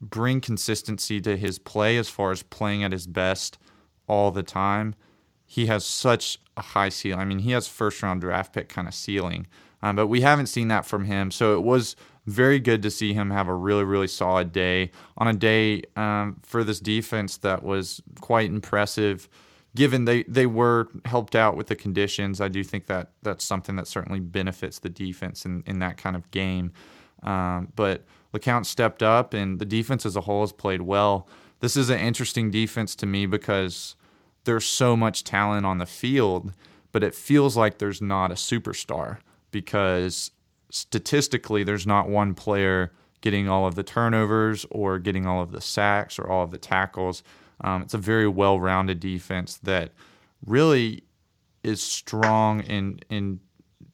bring 0.01 0.41
consistency 0.41 1.21
to 1.21 1.37
his 1.37 1.59
play 1.59 1.97
as 1.97 2.09
far 2.09 2.31
as 2.31 2.41
playing 2.41 2.83
at 2.83 2.91
his 2.91 3.05
best 3.05 3.59
all 4.07 4.31
the 4.31 4.43
time, 4.43 4.95
he 5.51 5.65
has 5.65 5.83
such 5.83 6.37
a 6.55 6.61
high 6.61 6.89
ceiling. 6.89 7.19
I 7.19 7.25
mean, 7.25 7.39
he 7.39 7.51
has 7.51 7.67
first 7.67 8.03
round 8.03 8.21
draft 8.21 8.53
pick 8.53 8.69
kind 8.69 8.87
of 8.87 8.93
ceiling, 8.93 9.47
um, 9.81 9.95
but 9.95 10.05
we 10.05 10.21
haven't 10.21 10.45
seen 10.45 10.67
that 10.67 10.85
from 10.85 11.05
him. 11.05 11.31
So 11.31 11.55
it 11.55 11.63
was 11.63 11.95
very 12.27 12.59
good 12.59 12.83
to 12.83 12.91
see 12.91 13.15
him 13.15 13.31
have 13.31 13.47
a 13.47 13.55
really, 13.55 13.83
really 13.83 14.07
solid 14.07 14.51
day 14.51 14.91
on 15.17 15.27
a 15.27 15.33
day 15.33 15.81
um, 15.95 16.39
for 16.43 16.63
this 16.63 16.79
defense 16.79 17.37
that 17.37 17.63
was 17.63 17.99
quite 18.21 18.47
impressive. 18.47 19.27
Given 19.75 20.05
they, 20.05 20.21
they 20.23 20.45
were 20.45 20.87
helped 21.05 21.35
out 21.35 21.57
with 21.57 21.65
the 21.65 21.75
conditions, 21.75 22.39
I 22.39 22.47
do 22.47 22.63
think 22.63 22.85
that 22.85 23.09
that's 23.23 23.43
something 23.43 23.75
that 23.77 23.87
certainly 23.87 24.19
benefits 24.19 24.77
the 24.77 24.89
defense 24.89 25.45
in, 25.45 25.63
in 25.65 25.79
that 25.79 25.97
kind 25.97 26.15
of 26.15 26.29
game. 26.29 26.73
Um, 27.23 27.73
but 27.75 28.03
LeCounte 28.35 28.67
stepped 28.67 29.01
up, 29.01 29.33
and 29.33 29.57
the 29.57 29.65
defense 29.65 30.05
as 30.05 30.15
a 30.15 30.21
whole 30.21 30.41
has 30.41 30.51
played 30.51 30.83
well. 30.83 31.27
This 31.59 31.75
is 31.75 31.89
an 31.89 31.99
interesting 31.99 32.51
defense 32.51 32.95
to 32.97 33.07
me 33.07 33.25
because 33.25 33.95
there's 34.49 34.65
so 34.65 34.97
much 34.97 35.23
talent 35.23 35.63
on 35.63 35.77
the 35.77 35.85
field, 35.85 36.53
but 36.91 37.03
it 37.03 37.13
feels 37.13 37.55
like 37.55 37.77
there's 37.77 38.01
not 38.01 38.31
a 38.31 38.33
superstar 38.33 39.19
because 39.51 40.31
statistically, 40.71 41.63
there's 41.63 41.85
not 41.85 42.09
one 42.09 42.33
player 42.33 42.91
getting 43.21 43.47
all 43.47 43.67
of 43.67 43.75
the 43.75 43.83
turnovers 43.83 44.65
or 44.71 44.97
getting 44.97 45.27
all 45.27 45.43
of 45.43 45.51
the 45.51 45.61
sacks 45.61 46.17
or 46.17 46.27
all 46.27 46.43
of 46.43 46.49
the 46.49 46.57
tackles. 46.57 47.21
Um, 47.61 47.83
it's 47.83 47.93
a 47.93 47.99
very 47.99 48.27
well 48.27 48.59
rounded 48.59 48.99
defense 48.99 49.57
that 49.57 49.91
really 50.43 51.03
is 51.63 51.79
strong 51.79 52.61
in, 52.61 53.01
in 53.11 53.41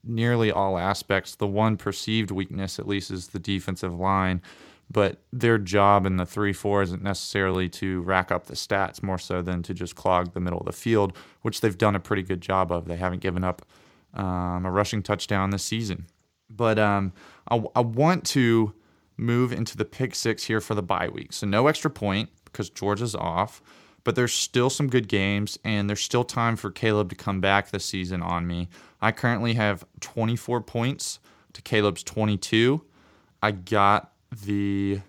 nearly 0.06 0.54
all 0.54 0.78
aspects. 0.78 1.36
The 1.36 1.48
one 1.48 1.76
perceived 1.76 2.32
weakness, 2.32 2.80
at 2.80 2.88
least, 2.88 3.12
is 3.12 3.28
the 3.28 3.40
defensive 3.40 3.94
line 3.94 4.42
but 4.90 5.22
their 5.34 5.58
job 5.58 6.06
in 6.06 6.18
the 6.18 6.26
3 6.26 6.54
4 6.54 6.84
isn't 6.84 7.04
necessarily 7.04 7.68
to 7.70 8.02
rack 8.02 8.32
up 8.32 8.46
the 8.46 8.56
stats 8.56 9.02
more 9.02 9.18
so 9.18 9.42
than 9.42 9.64
to 9.64 9.74
just 9.74 9.96
clog 9.96 10.34
the 10.34 10.40
middle 10.40 10.60
of 10.60 10.66
the 10.66 10.72
field, 10.72 11.18
which 11.42 11.62
they've 11.62 11.78
done 11.78 11.96
a 11.96 12.00
pretty 12.00 12.24
good 12.24 12.42
job 12.42 12.72
of. 12.72 12.88
They 12.88 12.98
haven't 12.98 13.22
given 13.22 13.44
up 13.44 13.66
um, 14.14 14.66
a 14.66 14.72
rushing 14.72 15.04
touchdown 15.04 15.50
this 15.50 15.64
season. 15.64 16.08
But 16.50 16.80
um, 16.80 17.14
I, 17.50 17.64
I, 17.76 17.82
want 17.82 18.24
to 18.28 18.74
move 19.18 19.52
into 19.52 19.76
the 19.76 19.86
pick 19.86 20.16
six 20.16 20.46
here 20.46 20.62
for 20.62 20.76
the 20.76 20.84
bye 20.84 21.10
week. 21.10 21.34
So 21.34 21.48
no 21.48 21.68
extra 21.68 21.90
point 21.90 22.30
because 22.46 22.70
Georgia's 22.70 23.16
off, 23.16 23.62
but 24.04 24.16
there's 24.16 24.34
still 24.34 24.70
some 24.70 24.88
good 24.88 25.08
games 25.08 25.58
and 25.66 25.90
there's 25.90 26.02
still 26.02 26.24
time 26.24 26.56
for 26.56 26.72
Caleb 26.72 27.10
to 27.10 27.16
come 27.16 27.42
back 27.42 27.72
this 27.72 27.84
season 27.84 28.22
on 28.22 28.48
me. 28.48 28.70
I 29.02 29.12
currently 29.12 29.56
have 29.56 29.86
24 30.00 30.62
points 30.62 31.20
to 31.54 31.62
Caleb's 31.62 32.04
22. 32.04 32.82
I 33.42 33.52
got 33.52 34.12
the 34.32 35.02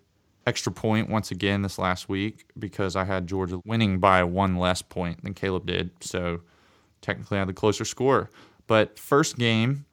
extra 0.47 0.71
point 0.71 1.11
once 1.11 1.31
again 1.31 1.63
this 1.63 1.79
last 1.79 2.09
week 2.09 2.47
because 2.59 2.95
I 2.95 3.05
had 3.05 3.27
Georgia 3.27 3.61
winning 3.65 3.99
by 3.99 4.23
one 4.23 4.57
less 4.57 4.81
point 4.81 5.25
than 5.25 5.35
Caleb 5.35 5.67
did. 5.67 5.91
So 6.01 6.41
technically 7.03 7.39
I 7.39 7.41
had 7.41 7.49
the 7.49 7.53
closer 7.53 7.85
score. 7.85 8.31
But 8.67 8.99
first 8.99 9.39
game, 9.39 9.85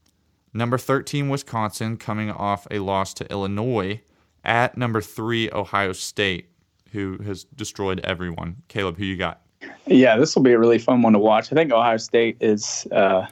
number 0.54 0.78
13 0.78 1.30
Wisconsin 1.30 1.98
coming 1.98 2.30
off 2.32 2.68
a 2.70 2.80
loss 2.80 3.14
to 3.16 3.32
Illinois 3.32 4.02
at 4.44 4.78
number 4.78 5.02
3 5.02 5.50
Ohio 5.52 5.94
State 5.94 6.50
who 6.92 7.18
has 7.24 7.44
destroyed 7.44 8.00
everyone. 8.04 8.58
Caleb, 8.68 8.98
who 8.98 9.06
you 9.06 9.18
got? 9.18 9.42
Yeah, 9.88 10.16
this 10.16 10.36
will 10.36 10.44
be 10.44 10.52
a 10.52 10.60
really 10.60 10.78
fun 10.78 11.02
one 11.02 11.14
to 11.14 11.20
watch. 11.20 11.52
I 11.52 11.56
think 11.56 11.72
Ohio 11.72 11.98
State 11.98 12.38
is 12.40 12.88
uh, 12.92 13.26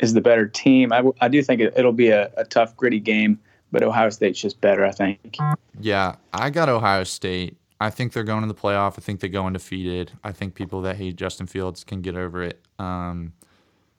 is 0.00 0.14
the 0.14 0.20
better 0.20 0.46
team. 0.46 0.92
I 0.92 1.28
do 1.28 1.42
think 1.42 1.60
it, 1.60 1.84
will 1.84 1.92
be 1.92 2.08
a, 2.08 2.30
a 2.36 2.44
tough, 2.44 2.76
gritty 2.76 3.00
game 3.00 3.40
but 3.74 3.82
Ohio 3.82 4.08
State's 4.08 4.40
just 4.40 4.60
better, 4.60 4.86
I 4.86 4.92
think. 4.92 5.36
Yeah, 5.80 6.14
I 6.32 6.50
got 6.50 6.68
Ohio 6.68 7.02
State. 7.02 7.58
I 7.80 7.90
think 7.90 8.12
they're 8.12 8.22
going 8.22 8.42
to 8.42 8.46
the 8.46 8.54
playoff. 8.54 8.94
I 8.96 9.02
think 9.02 9.18
they 9.18 9.28
go 9.28 9.44
undefeated. 9.44 10.12
I 10.22 10.30
think 10.30 10.54
people 10.54 10.80
that 10.82 10.96
hate 10.96 11.16
Justin 11.16 11.48
Fields 11.48 11.82
can 11.82 12.00
get 12.00 12.16
over 12.16 12.44
it 12.44 12.62
because 12.76 13.10
um, 13.10 13.32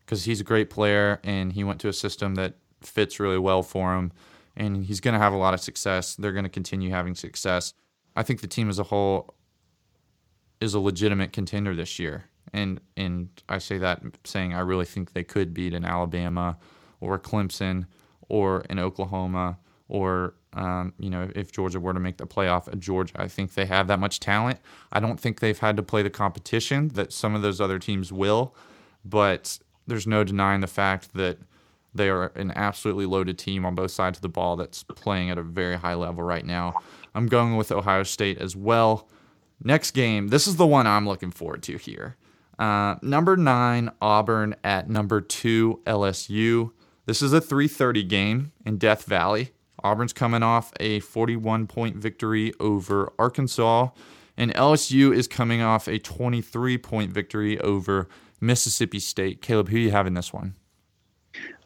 he's 0.07 0.39
a 0.39 0.45
great 0.45 0.69
player 0.69 1.19
and 1.25 1.51
he 1.51 1.65
went 1.65 1.81
to 1.81 1.89
a 1.89 1.93
system 1.93 2.35
that 2.35 2.55
fits 2.81 3.19
really 3.19 3.38
well 3.38 3.63
for 3.63 3.95
him, 3.95 4.13
and 4.55 4.85
he's 4.85 5.01
going 5.01 5.13
to 5.13 5.19
have 5.19 5.33
a 5.33 5.38
lot 5.38 5.53
of 5.53 5.59
success. 5.59 6.15
They're 6.15 6.31
going 6.31 6.45
to 6.45 6.49
continue 6.49 6.91
having 6.91 7.13
success. 7.13 7.73
I 8.15 8.23
think 8.23 8.39
the 8.39 8.47
team 8.47 8.69
as 8.69 8.79
a 8.79 8.83
whole 8.83 9.35
is 10.61 10.73
a 10.73 10.79
legitimate 10.79 11.33
contender 11.33 11.75
this 11.75 11.99
year, 11.99 12.29
and 12.53 12.79
and 12.95 13.27
I 13.49 13.57
say 13.57 13.77
that 13.79 14.01
saying 14.23 14.53
I 14.53 14.61
really 14.61 14.85
think 14.85 15.11
they 15.11 15.25
could 15.25 15.53
beat 15.53 15.73
an 15.73 15.83
Alabama 15.83 16.57
or 17.01 17.19
Clemson 17.19 17.88
or 18.29 18.63
an 18.69 18.79
Oklahoma 18.79 19.57
or 19.87 20.33
um, 20.53 20.93
you 20.99 21.09
know 21.09 21.29
if 21.35 21.51
Georgia 21.51 21.79
were 21.79 21.93
to 21.93 21.99
make 21.99 22.17
the 22.17 22.27
playoff 22.27 22.67
at 22.67 22.79
Georgia, 22.79 23.13
I 23.17 23.27
think 23.27 23.53
they 23.53 23.65
have 23.65 23.87
that 23.87 23.99
much 23.99 24.19
talent. 24.19 24.59
I 24.91 24.99
don't 24.99 25.19
think 25.19 25.39
they've 25.39 25.57
had 25.57 25.77
to 25.77 25.83
play 25.83 26.01
the 26.01 26.09
competition 26.09 26.89
that 26.89 27.13
some 27.13 27.35
of 27.35 27.41
those 27.41 27.61
other 27.61 27.79
teams 27.79 28.11
will, 28.11 28.55
but 29.03 29.59
there's 29.87 30.07
no 30.07 30.23
denying 30.23 30.61
the 30.61 30.67
fact 30.67 31.13
that 31.13 31.37
they 31.93 32.09
are 32.09 32.31
an 32.35 32.51
absolutely 32.55 33.05
loaded 33.05 33.37
team 33.37 33.65
on 33.65 33.73
both 33.73 33.91
sides 33.91 34.17
of 34.17 34.21
the 34.21 34.29
ball 34.29 34.55
that's 34.57 34.83
playing 34.83 35.29
at 35.29 35.37
a 35.37 35.43
very 35.43 35.77
high 35.77 35.93
level 35.93 36.23
right 36.23 36.45
now. 36.45 36.73
I'm 37.13 37.27
going 37.27 37.55
with 37.55 37.71
Ohio 37.71 38.03
State 38.03 38.37
as 38.39 38.55
well. 38.55 39.07
Next 39.63 39.91
game, 39.91 40.27
this 40.27 40.47
is 40.47 40.57
the 40.57 40.67
one 40.67 40.85
I'm 40.85 41.07
looking 41.07 41.31
forward 41.31 41.63
to 41.63 41.77
here. 41.77 42.17
Uh, 42.59 42.95
number 43.01 43.37
nine, 43.37 43.91
Auburn 44.01 44.55
at 44.63 44.89
number 44.89 45.21
two, 45.21 45.81
LSU. 45.85 46.71
This 47.05 47.21
is 47.21 47.33
a 47.33 47.41
3:30 47.41 48.03
game 48.07 48.51
in 48.65 48.77
Death 48.77 49.05
Valley. 49.05 49.51
Auburn's 49.85 50.13
coming 50.13 50.41
off 50.41 50.73
a 50.79 50.99
41 51.01 51.67
point 51.67 51.95
victory 51.95 52.51
over 52.59 53.13
Arkansas, 53.19 53.89
and 54.35 54.51
LSU 54.55 55.15
is 55.15 55.27
coming 55.27 55.61
off 55.61 55.87
a 55.87 55.99
23 55.99 56.79
point 56.79 57.11
victory 57.11 57.59
over 57.59 58.09
Mississippi 58.41 58.99
State. 58.99 59.43
Caleb, 59.43 59.69
who 59.69 59.77
you 59.77 59.91
have 59.91 60.07
in 60.07 60.15
this 60.15 60.33
one? 60.33 60.55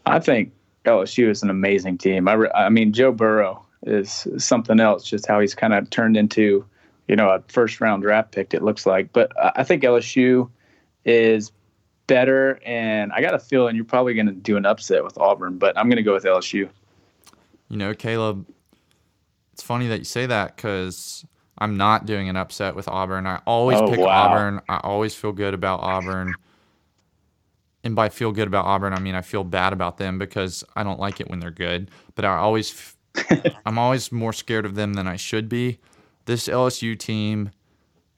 I 0.05 0.19
think 0.19 0.51
LSU 0.83 1.29
is 1.29 1.43
an 1.43 1.49
amazing 1.49 1.97
team. 1.97 2.27
I, 2.27 2.33
re- 2.33 2.51
I 2.53 2.67
mean, 2.67 2.91
Joe 2.91 3.13
Burrow 3.13 3.65
is 3.83 4.27
something 4.37 4.81
else, 4.81 5.05
just 5.05 5.25
how 5.25 5.39
he's 5.39 5.55
kind 5.55 5.73
of 5.73 5.89
turned 5.89 6.17
into, 6.17 6.65
you 7.07 7.15
know, 7.15 7.29
a 7.29 7.41
first 7.47 7.79
round 7.79 8.03
draft 8.03 8.33
pick, 8.33 8.53
it 8.53 8.63
looks 8.63 8.85
like. 8.85 9.13
But 9.13 9.31
I 9.57 9.63
think 9.63 9.83
LSU 9.83 10.49
is 11.05 11.53
better, 12.07 12.59
and 12.65 13.13
I 13.13 13.21
got 13.21 13.33
a 13.33 13.39
feeling 13.39 13.77
you're 13.77 13.85
probably 13.85 14.13
going 14.13 14.27
to 14.27 14.33
do 14.33 14.57
an 14.57 14.65
upset 14.65 15.05
with 15.05 15.17
Auburn, 15.17 15.57
but 15.57 15.77
I'm 15.77 15.87
going 15.87 15.97
to 15.97 16.03
go 16.03 16.13
with 16.13 16.25
LSU. 16.25 16.69
You 17.69 17.77
know, 17.77 17.93
Caleb, 17.93 18.47
it's 19.53 19.61
funny 19.63 19.87
that 19.87 19.99
you 19.99 20.05
say 20.05 20.25
that 20.25 20.55
because 20.55 21.25
I'm 21.57 21.77
not 21.77 22.05
doing 22.05 22.29
an 22.29 22.35
upset 22.35 22.75
with 22.75 22.87
Auburn. 22.87 23.27
I 23.27 23.41
always 23.45 23.77
Oh, 23.79 23.89
pick 23.89 23.99
wow. 23.99 24.07
Auburn. 24.07 24.61
I 24.69 24.77
always 24.77 25.13
feel 25.15 25.31
good 25.31 25.53
about 25.53 25.81
Auburn. 25.81 26.33
And 27.83 27.95
by 27.95 28.09
feel 28.09 28.31
good 28.31 28.47
about 28.47 28.65
Auburn, 28.65 28.93
I 28.93 28.99
mean 28.99 29.15
I 29.15 29.21
feel 29.21 29.43
bad 29.43 29.71
about 29.73 29.97
them 29.97 30.17
because 30.19 30.63
I 30.75 30.83
don't 30.83 30.99
like 30.99 31.21
it 31.21 31.29
when 31.29 31.39
they're 31.39 31.51
good. 31.51 31.89
But 32.15 32.25
I 32.25 32.35
always, 32.37 32.71
f- 32.71 33.55
I'm 33.65 33.77
always 33.77 34.11
more 34.11 34.33
scared 34.33 34.65
of 34.65 34.75
them 34.75 34.93
than 34.93 35.07
I 35.07 35.15
should 35.15 35.47
be. 35.47 35.79
This 36.25 36.47
LSU 36.47 36.97
team, 36.97 37.51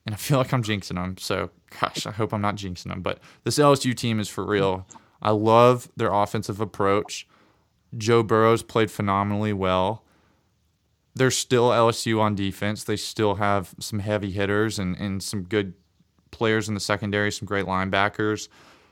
and 0.05 0.15
I 0.15 0.17
feel 0.17 0.37
like 0.39 0.51
I'm 0.53 0.63
jinxing 0.63 0.95
them. 0.95 1.15
So, 1.17 1.51
gosh, 1.79 2.05
I 2.07 2.11
hope 2.11 2.33
I'm 2.33 2.41
not 2.41 2.55
jinxing 2.55 2.85
them. 2.89 3.01
But 3.01 3.19
this 3.43 3.57
LSU 3.59 3.95
team 3.95 4.19
is 4.19 4.27
for 4.27 4.45
real. 4.45 4.85
I 5.21 5.29
love 5.31 5.89
their 5.95 6.11
offensive 6.11 6.59
approach. 6.59 7.27
Joe 7.97 8.23
Burrow's 8.23 8.63
played 8.63 8.91
phenomenally 8.91 9.53
well. 9.53 10.03
They're 11.13 11.31
still 11.31 11.69
LSU 11.69 12.19
on 12.21 12.35
defense. 12.35 12.83
They 12.83 12.95
still 12.95 13.35
have 13.35 13.75
some 13.79 13.99
heavy 13.99 14.31
hitters 14.31 14.79
and, 14.79 14.95
and 14.97 15.21
some 15.21 15.43
good 15.43 15.73
players 16.31 16.67
in 16.67 16.73
the 16.73 16.79
secondary, 16.79 17.31
some 17.31 17.45
great 17.45 17.65
linebackers. 17.65 18.47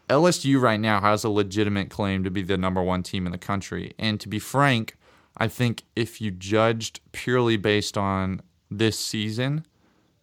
LSU 0.09 0.59
right 0.59 0.79
now 0.79 0.99
has 0.99 1.23
a 1.23 1.29
legitimate 1.29 1.89
claim 1.89 2.23
to 2.23 2.31
be 2.31 2.41
the 2.41 2.57
number 2.57 2.81
one 2.81 3.03
team 3.03 3.25
in 3.25 3.31
the 3.31 3.37
country. 3.37 3.93
And 3.97 4.19
to 4.19 4.27
be 4.27 4.39
frank, 4.39 4.97
I 5.37 5.47
think 5.47 5.83
if 5.95 6.19
you 6.19 6.31
judged 6.31 6.99
purely 7.11 7.57
based 7.57 7.97
on 7.97 8.41
this 8.69 8.99
season 8.99 9.65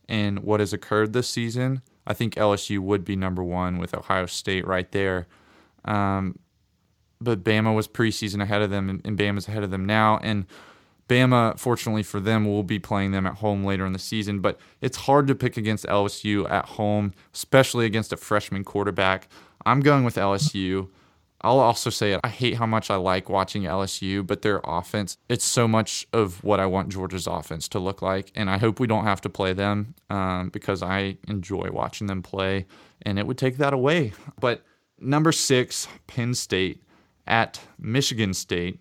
and 0.09 0.41
what 0.41 0.61
has 0.61 0.73
occurred 0.73 1.13
this 1.13 1.29
season, 1.29 1.83
I 2.07 2.15
think 2.15 2.35
LSU 2.35 2.81
would 2.81 3.05
be 3.05 3.17
number 3.17 3.43
one 3.43 3.79
with 3.79 3.95
Ohio 3.95 4.27
State 4.27 4.67
right 4.67 4.91
there. 4.93 5.27
Um, 5.85 6.39
but 7.21 7.45
Bama 7.45 7.75
was 7.75 7.89
preseason 7.89 8.43
ahead 8.43 8.63
of 8.63 8.71
them, 8.71 9.01
and, 9.05 9.19
Bama's 9.19 9.49
ahead 9.49 9.63
of 9.63 9.71
them 9.71 9.85
now. 9.85 10.19
And 10.23 10.47
Bama, 11.09 11.59
fortunately 11.59 12.03
for 12.03 12.21
them, 12.21 12.45
will 12.45 12.63
be 12.63 12.79
playing 12.79 13.13
them 13.13 13.27
at 13.27 13.37
home 13.37 13.65
later 13.65 13.87
in 13.87 13.93
the 13.93 13.99
season. 13.99 14.41
But 14.41 14.59
it's 14.81 14.97
hard 14.97 15.27
to 15.29 15.35
pick 15.35 15.57
against 15.57 15.87
LSU 15.87 16.49
at 16.51 16.67
home, 16.67 17.15
especially 17.35 17.87
against 17.87 18.13
a 18.13 18.17
freshman 18.17 18.65
quarterback. 18.65 19.29
I'm 19.65 19.81
going 19.81 20.05
with 20.05 20.17
LSU. 20.17 20.89
I'll 21.43 21.61
also 21.61 21.91
say 21.91 22.13
it. 22.13 22.21
I 22.25 22.29
hate 22.29 22.57
how 22.57 22.67
much 22.67 22.91
I 22.91 22.97
like 22.97 23.29
watching 23.29 23.65
LSU, 23.65 24.27
but 24.27 24.43
their 24.43 24.61
offense, 24.65 25.19
it's 25.29 25.45
so 25.45 25.69
much 25.69 26.07
of 26.13 26.43
what 26.43 26.61
I 26.61 26.67
want 26.67 26.89
Georgia's 26.89 27.27
offense 27.27 27.69
to 27.69 27.79
look 27.79 28.03
like. 28.03 28.33
And 28.35 28.51
I 28.51 28.59
hope 28.59 28.81
we 28.81 28.87
don't 28.87 29.05
have 29.05 29.21
to 29.21 29.29
play 29.29 29.53
them 29.53 29.95
um, 30.09 30.49
because 30.49 30.83
I 30.83 31.19
enjoy 31.29 31.71
watching 31.71 32.07
them 32.07 32.23
play, 32.23 32.67
and 33.03 33.19
it 33.19 33.27
would 33.27 33.39
take 33.39 33.59
that 33.59 33.75
away. 33.75 34.13
But 34.41 34.65
number 34.99 35.31
six, 35.31 35.87
Penn 36.07 36.35
State 36.35 36.83
at 37.27 37.61
Michigan 37.79 38.35
State. 38.35 38.81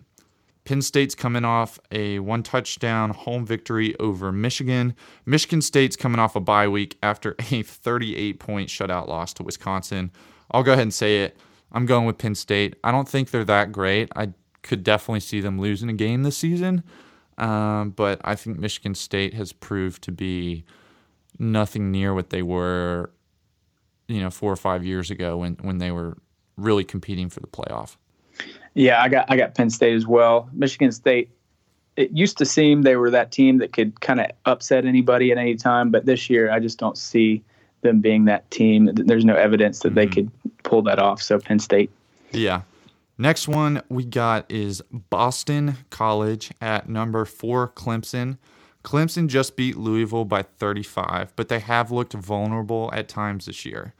Penn 0.64 0.82
State's 0.82 1.14
coming 1.14 1.44
off 1.44 1.78
a 1.92 2.18
one 2.18 2.42
touchdown 2.42 3.10
home 3.10 3.46
victory 3.46 3.96
over 4.00 4.32
Michigan. 4.32 4.96
Michigan 5.24 5.62
State's 5.62 5.96
coming 5.96 6.18
off 6.18 6.34
a 6.34 6.40
bye 6.40 6.66
week 6.66 6.98
after 7.02 7.36
a 7.50 7.62
38 7.62 8.40
point 8.40 8.68
shutout 8.68 9.08
loss 9.08 9.32
to 9.34 9.42
Wisconsin. 9.42 10.10
I'll 10.50 10.64
go 10.64 10.72
ahead 10.72 10.82
and 10.82 10.94
say 10.94 11.22
it. 11.22 11.36
I'm 11.72 11.86
going 11.86 12.06
with 12.06 12.18
Penn 12.18 12.34
State. 12.34 12.76
I 12.84 12.90
don't 12.90 13.08
think 13.08 13.30
they're 13.30 13.44
that 13.44 13.72
great. 13.72 14.08
I 14.16 14.32
could 14.62 14.82
definitely 14.82 15.20
see 15.20 15.40
them 15.40 15.60
losing 15.60 15.88
a 15.88 15.92
game 15.92 16.22
this 16.22 16.36
season. 16.36 16.82
Um, 17.38 17.90
but 17.90 18.20
I 18.24 18.34
think 18.34 18.58
Michigan 18.58 18.94
State 18.94 19.34
has 19.34 19.52
proved 19.52 20.02
to 20.04 20.12
be 20.12 20.64
nothing 21.38 21.90
near 21.90 22.14
what 22.14 22.30
they 22.30 22.42
were, 22.42 23.10
you 24.08 24.20
know, 24.20 24.30
four 24.30 24.52
or 24.52 24.56
five 24.56 24.84
years 24.84 25.10
ago 25.10 25.36
when, 25.38 25.54
when 25.56 25.78
they 25.78 25.90
were 25.90 26.16
really 26.56 26.84
competing 26.84 27.28
for 27.28 27.40
the 27.40 27.46
playoff. 27.46 27.96
Yeah, 28.76 29.02
I 29.02 29.08
got 29.08 29.24
I 29.30 29.38
got 29.38 29.54
Penn 29.54 29.70
State 29.70 29.94
as 29.94 30.06
well. 30.06 30.50
Michigan 30.52 30.92
State. 30.92 31.30
It 31.96 32.10
used 32.10 32.36
to 32.36 32.44
seem 32.44 32.82
they 32.82 32.96
were 32.96 33.10
that 33.10 33.32
team 33.32 33.56
that 33.58 33.72
could 33.72 34.02
kind 34.02 34.20
of 34.20 34.26
upset 34.44 34.84
anybody 34.84 35.32
at 35.32 35.38
any 35.38 35.56
time, 35.56 35.90
but 35.90 36.04
this 36.04 36.28
year 36.28 36.52
I 36.52 36.60
just 36.60 36.78
don't 36.78 36.98
see 36.98 37.42
them 37.80 38.02
being 38.02 38.26
that 38.26 38.50
team. 38.50 38.90
There's 38.92 39.24
no 39.24 39.34
evidence 39.34 39.78
that 39.78 39.94
they 39.94 40.04
mm-hmm. 40.04 40.28
could 40.28 40.62
pull 40.62 40.82
that 40.82 40.98
off. 40.98 41.22
So 41.22 41.38
Penn 41.38 41.58
State. 41.58 41.90
Yeah. 42.32 42.62
Next 43.16 43.48
one 43.48 43.82
we 43.88 44.04
got 44.04 44.50
is 44.52 44.82
Boston 44.92 45.78
College 45.88 46.50
at 46.60 46.86
number 46.86 47.24
four, 47.24 47.68
Clemson. 47.68 48.36
Clemson 48.84 49.26
just 49.26 49.56
beat 49.56 49.78
Louisville 49.78 50.26
by 50.26 50.42
35, 50.42 51.34
but 51.34 51.48
they 51.48 51.60
have 51.60 51.90
looked 51.90 52.12
vulnerable 52.12 52.90
at 52.92 53.08
times 53.08 53.46
this 53.46 53.64
year. 53.64 53.94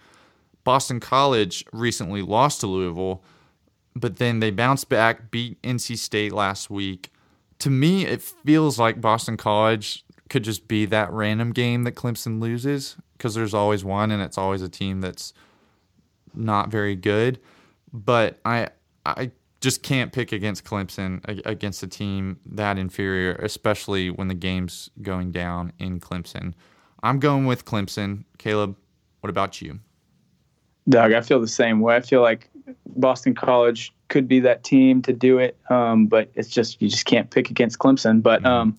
Boston 0.64 1.00
College 1.00 1.64
recently 1.72 2.20
lost 2.20 2.60
to 2.60 2.66
Louisville, 2.66 3.22
but 3.96 4.16
then 4.16 4.40
they 4.40 4.50
bounced 4.50 4.90
back, 4.90 5.30
beat 5.30 5.60
NC 5.62 5.96
State 5.96 6.32
last 6.32 6.68
week. 6.68 7.10
To 7.60 7.70
me, 7.70 8.04
it 8.04 8.20
feels 8.20 8.78
like 8.78 9.00
Boston 9.00 9.38
College 9.38 10.04
could 10.28 10.44
just 10.44 10.68
be 10.68 10.84
that 10.86 11.10
random 11.10 11.52
game 11.52 11.84
that 11.84 11.94
Clemson 11.94 12.38
loses 12.38 12.96
because 13.16 13.34
there's 13.34 13.54
always 13.54 13.84
one 13.84 14.10
and 14.10 14.22
it's 14.22 14.36
always 14.36 14.60
a 14.60 14.68
team 14.68 15.00
that's 15.00 15.32
not 16.34 16.68
very 16.68 16.94
good. 16.94 17.40
But 17.90 18.38
I 18.44 18.68
I 19.06 19.30
just 19.62 19.82
can't 19.82 20.12
pick 20.12 20.30
against 20.30 20.64
Clemson 20.64 21.22
against 21.46 21.82
a 21.82 21.86
team 21.86 22.38
that 22.44 22.76
inferior, 22.76 23.32
especially 23.36 24.10
when 24.10 24.28
the 24.28 24.34
game's 24.34 24.90
going 25.00 25.32
down 25.32 25.72
in 25.78 26.00
Clemson. 26.00 26.52
I'm 27.02 27.18
going 27.18 27.46
with 27.46 27.64
Clemson. 27.64 28.24
Caleb, 28.36 28.76
what 29.20 29.30
about 29.30 29.62
you? 29.62 29.80
Doug, 30.86 31.14
I 31.14 31.22
feel 31.22 31.40
the 31.40 31.48
same 31.48 31.80
way. 31.80 31.96
I 31.96 32.00
feel 32.02 32.20
like 32.20 32.50
Boston 32.86 33.34
College 33.34 33.92
could 34.08 34.26
be 34.28 34.40
that 34.40 34.64
team 34.64 35.02
to 35.02 35.12
do 35.12 35.38
it, 35.38 35.56
um, 35.70 36.06
but 36.06 36.30
it's 36.34 36.48
just 36.48 36.80
you 36.80 36.88
just 36.88 37.06
can't 37.06 37.30
pick 37.30 37.50
against 37.50 37.78
Clemson. 37.78 38.22
But 38.22 38.44
um, 38.44 38.78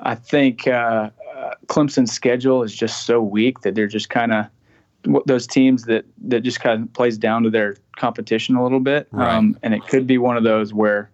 I 0.00 0.14
think 0.14 0.66
uh, 0.66 1.10
uh, 1.36 1.54
Clemson's 1.66 2.12
schedule 2.12 2.62
is 2.62 2.74
just 2.74 3.06
so 3.06 3.20
weak 3.22 3.60
that 3.60 3.74
they're 3.74 3.86
just 3.86 4.10
kind 4.10 4.32
of 4.32 4.46
those 5.26 5.46
teams 5.46 5.84
that 5.84 6.04
that 6.22 6.40
just 6.40 6.60
kind 6.60 6.82
of 6.82 6.92
plays 6.92 7.18
down 7.18 7.42
to 7.44 7.50
their 7.50 7.76
competition 7.96 8.56
a 8.56 8.62
little 8.62 8.80
bit, 8.80 9.06
Right. 9.10 9.32
um, 9.34 9.58
and 9.62 9.74
it 9.74 9.86
could 9.86 10.06
be 10.06 10.18
one 10.18 10.36
of 10.36 10.44
those 10.44 10.72
where 10.74 11.10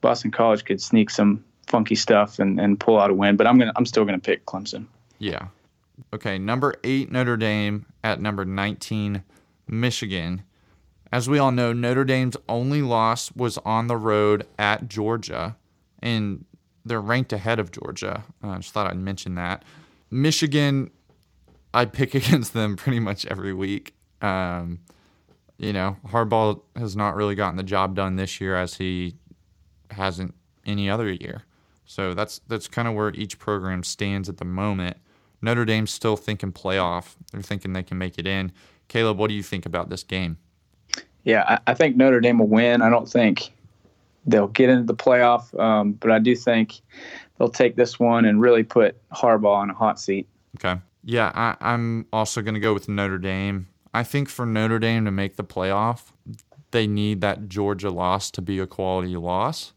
Boston 0.00 0.30
College 0.30 0.64
could 0.64 0.80
sneak 0.80 1.10
some 1.10 1.44
funky 1.66 1.94
stuff 1.94 2.38
and, 2.38 2.60
and 2.60 2.78
pull 2.78 2.98
out 3.00 3.10
a 3.10 3.14
win. 3.14 3.36
But 3.36 3.46
I'm 3.46 3.58
gonna 3.58 3.72
I'm 3.76 3.86
still 3.86 4.04
gonna 4.04 4.18
pick 4.18 4.46
Clemson. 4.46 4.86
Yeah. 5.18 5.48
Okay, 6.12 6.38
number 6.38 6.74
eight, 6.82 7.10
Notre 7.12 7.36
Dame 7.36 7.86
at 8.02 8.20
number 8.20 8.44
19, 8.44 9.22
Michigan. 9.68 10.42
As 11.14 11.28
we 11.28 11.38
all 11.38 11.52
know, 11.52 11.72
Notre 11.72 12.04
Dame's 12.04 12.36
only 12.48 12.82
loss 12.82 13.30
was 13.36 13.56
on 13.58 13.86
the 13.86 13.96
road 13.96 14.48
at 14.58 14.88
Georgia, 14.88 15.56
and 16.02 16.44
they're 16.84 17.00
ranked 17.00 17.32
ahead 17.32 17.60
of 17.60 17.70
Georgia. 17.70 18.24
Uh, 18.42 18.48
I 18.48 18.56
just 18.56 18.72
thought 18.72 18.88
I'd 18.88 18.96
mention 18.96 19.36
that. 19.36 19.64
Michigan, 20.10 20.90
I 21.72 21.84
pick 21.84 22.14
against 22.16 22.52
them 22.52 22.74
pretty 22.74 22.98
much 22.98 23.24
every 23.26 23.54
week. 23.54 23.94
Um, 24.22 24.80
you 25.56 25.72
know, 25.72 25.98
Harbaugh 26.08 26.60
has 26.74 26.96
not 26.96 27.14
really 27.14 27.36
gotten 27.36 27.58
the 27.58 27.62
job 27.62 27.94
done 27.94 28.16
this 28.16 28.40
year 28.40 28.56
as 28.56 28.74
he 28.74 29.14
hasn't 29.92 30.34
any 30.66 30.90
other 30.90 31.08
year. 31.12 31.44
So 31.84 32.12
that's 32.14 32.40
that's 32.48 32.66
kind 32.66 32.88
of 32.88 32.94
where 32.94 33.10
each 33.14 33.38
program 33.38 33.84
stands 33.84 34.28
at 34.28 34.38
the 34.38 34.44
moment. 34.44 34.96
Notre 35.40 35.64
Dame's 35.64 35.92
still 35.92 36.16
thinking 36.16 36.50
playoff. 36.50 37.14
They're 37.30 37.40
thinking 37.40 37.72
they 37.72 37.84
can 37.84 37.98
make 37.98 38.18
it 38.18 38.26
in. 38.26 38.50
Caleb, 38.88 39.16
what 39.16 39.28
do 39.28 39.34
you 39.34 39.44
think 39.44 39.64
about 39.64 39.90
this 39.90 40.02
game? 40.02 40.38
Yeah, 41.24 41.44
I, 41.46 41.70
I 41.70 41.74
think 41.74 41.96
Notre 41.96 42.20
Dame 42.20 42.38
will 42.38 42.46
win. 42.46 42.82
I 42.82 42.90
don't 42.90 43.08
think 43.08 43.52
they'll 44.26 44.48
get 44.48 44.70
into 44.70 44.84
the 44.84 44.94
playoff, 44.94 45.58
um, 45.58 45.92
but 45.92 46.10
I 46.10 46.18
do 46.18 46.36
think 46.36 46.80
they'll 47.38 47.48
take 47.48 47.76
this 47.76 47.98
one 47.98 48.24
and 48.24 48.40
really 48.40 48.62
put 48.62 48.96
Harbaugh 49.10 49.56
on 49.56 49.70
a 49.70 49.74
hot 49.74 49.98
seat. 49.98 50.28
Okay. 50.56 50.80
Yeah, 51.02 51.32
I, 51.34 51.56
I'm 51.60 52.06
also 52.12 52.40
going 52.40 52.54
to 52.54 52.60
go 52.60 52.72
with 52.72 52.88
Notre 52.88 53.18
Dame. 53.18 53.68
I 53.92 54.02
think 54.02 54.28
for 54.28 54.46
Notre 54.46 54.78
Dame 54.78 55.04
to 55.04 55.10
make 55.10 55.36
the 55.36 55.44
playoff, 55.44 56.12
they 56.70 56.86
need 56.86 57.20
that 57.20 57.48
Georgia 57.48 57.90
loss 57.90 58.30
to 58.32 58.42
be 58.42 58.58
a 58.58 58.66
quality 58.66 59.16
loss. 59.16 59.72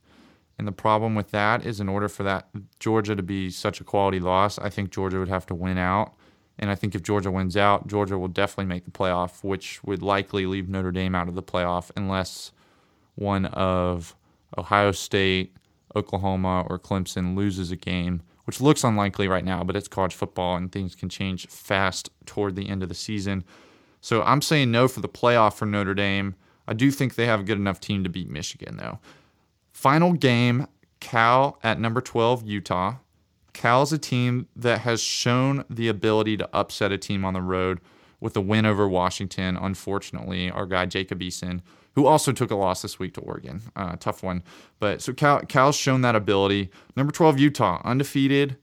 And 0.57 0.67
the 0.67 0.71
problem 0.71 1.13
with 1.13 1.29
that 1.31 1.65
is, 1.65 1.79
in 1.79 1.87
order 1.87 2.09
for 2.09 2.23
that 2.23 2.47
Georgia 2.79 3.15
to 3.15 3.21
be 3.21 3.51
such 3.51 3.79
a 3.79 3.83
quality 3.83 4.19
loss, 4.19 4.57
I 4.57 4.69
think 4.69 4.89
Georgia 4.89 5.19
would 5.19 5.27
have 5.27 5.45
to 5.47 5.53
win 5.53 5.77
out. 5.77 6.13
And 6.59 6.71
I 6.71 6.75
think 6.75 6.95
if 6.95 7.03
Georgia 7.03 7.31
wins 7.31 7.55
out, 7.55 7.87
Georgia 7.87 8.17
will 8.17 8.27
definitely 8.27 8.65
make 8.65 8.85
the 8.85 8.91
playoff, 8.91 9.43
which 9.43 9.83
would 9.83 10.01
likely 10.01 10.45
leave 10.45 10.67
Notre 10.67 10.91
Dame 10.91 11.15
out 11.15 11.27
of 11.27 11.35
the 11.35 11.43
playoff 11.43 11.91
unless 11.95 12.51
one 13.15 13.45
of 13.45 14.15
Ohio 14.57 14.91
State, 14.91 15.55
Oklahoma, 15.95 16.65
or 16.69 16.79
Clemson 16.79 17.35
loses 17.35 17.71
a 17.71 17.75
game, 17.75 18.21
which 18.45 18.61
looks 18.61 18.83
unlikely 18.83 19.27
right 19.27 19.45
now, 19.45 19.63
but 19.63 19.75
it's 19.75 19.87
college 19.87 20.15
football 20.15 20.55
and 20.55 20.71
things 20.71 20.95
can 20.95 21.09
change 21.09 21.47
fast 21.47 22.09
toward 22.25 22.55
the 22.55 22.69
end 22.69 22.81
of 22.81 22.89
the 22.89 22.95
season. 22.95 23.43
So 24.01 24.23
I'm 24.23 24.41
saying 24.41 24.71
no 24.71 24.87
for 24.87 25.01
the 25.01 25.09
playoff 25.09 25.55
for 25.55 25.65
Notre 25.65 25.93
Dame. 25.93 26.35
I 26.67 26.73
do 26.73 26.91
think 26.91 27.15
they 27.15 27.25
have 27.25 27.41
a 27.41 27.43
good 27.43 27.57
enough 27.57 27.79
team 27.79 28.03
to 28.03 28.09
beat 28.09 28.29
Michigan, 28.29 28.77
though. 28.77 28.99
Final 29.71 30.13
game 30.13 30.67
Cal 30.99 31.59
at 31.63 31.79
number 31.79 32.01
12, 32.01 32.45
Utah. 32.47 32.95
Cal's 33.57 33.91
a 33.91 33.97
team 33.97 34.47
that 34.55 34.81
has 34.81 35.01
shown 35.01 35.65
the 35.67 35.87
ability 35.87 36.37
to 36.37 36.47
upset 36.53 36.91
a 36.91 36.97
team 36.97 37.25
on 37.25 37.33
the 37.33 37.41
road 37.41 37.79
with 38.19 38.37
a 38.37 38.41
win 38.41 38.67
over 38.67 38.87
Washington. 38.87 39.57
Unfortunately, 39.57 40.51
our 40.51 40.67
guy 40.67 40.85
Jacob 40.85 41.19
Eason, 41.21 41.61
who 41.95 42.05
also 42.05 42.31
took 42.31 42.51
a 42.51 42.55
loss 42.55 42.83
this 42.83 42.99
week 42.99 43.15
to 43.15 43.21
Oregon, 43.21 43.63
uh, 43.75 43.95
tough 43.99 44.21
one. 44.21 44.43
But 44.79 45.01
so 45.01 45.11
Cal, 45.11 45.41
Cal's 45.41 45.75
shown 45.75 46.01
that 46.01 46.15
ability. 46.15 46.69
Number 46.95 47.11
12, 47.11 47.39
Utah, 47.39 47.81
undefeated. 47.83 48.57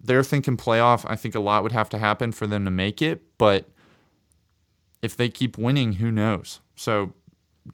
They're 0.00 0.24
thinking 0.24 0.56
playoff. 0.56 1.04
I 1.06 1.14
think 1.14 1.34
a 1.34 1.40
lot 1.40 1.62
would 1.62 1.72
have 1.72 1.90
to 1.90 1.98
happen 1.98 2.32
for 2.32 2.46
them 2.46 2.64
to 2.64 2.70
make 2.70 3.02
it, 3.02 3.20
but 3.36 3.68
if 5.02 5.14
they 5.14 5.28
keep 5.28 5.58
winning, 5.58 5.94
who 5.94 6.10
knows? 6.10 6.60
So 6.74 7.12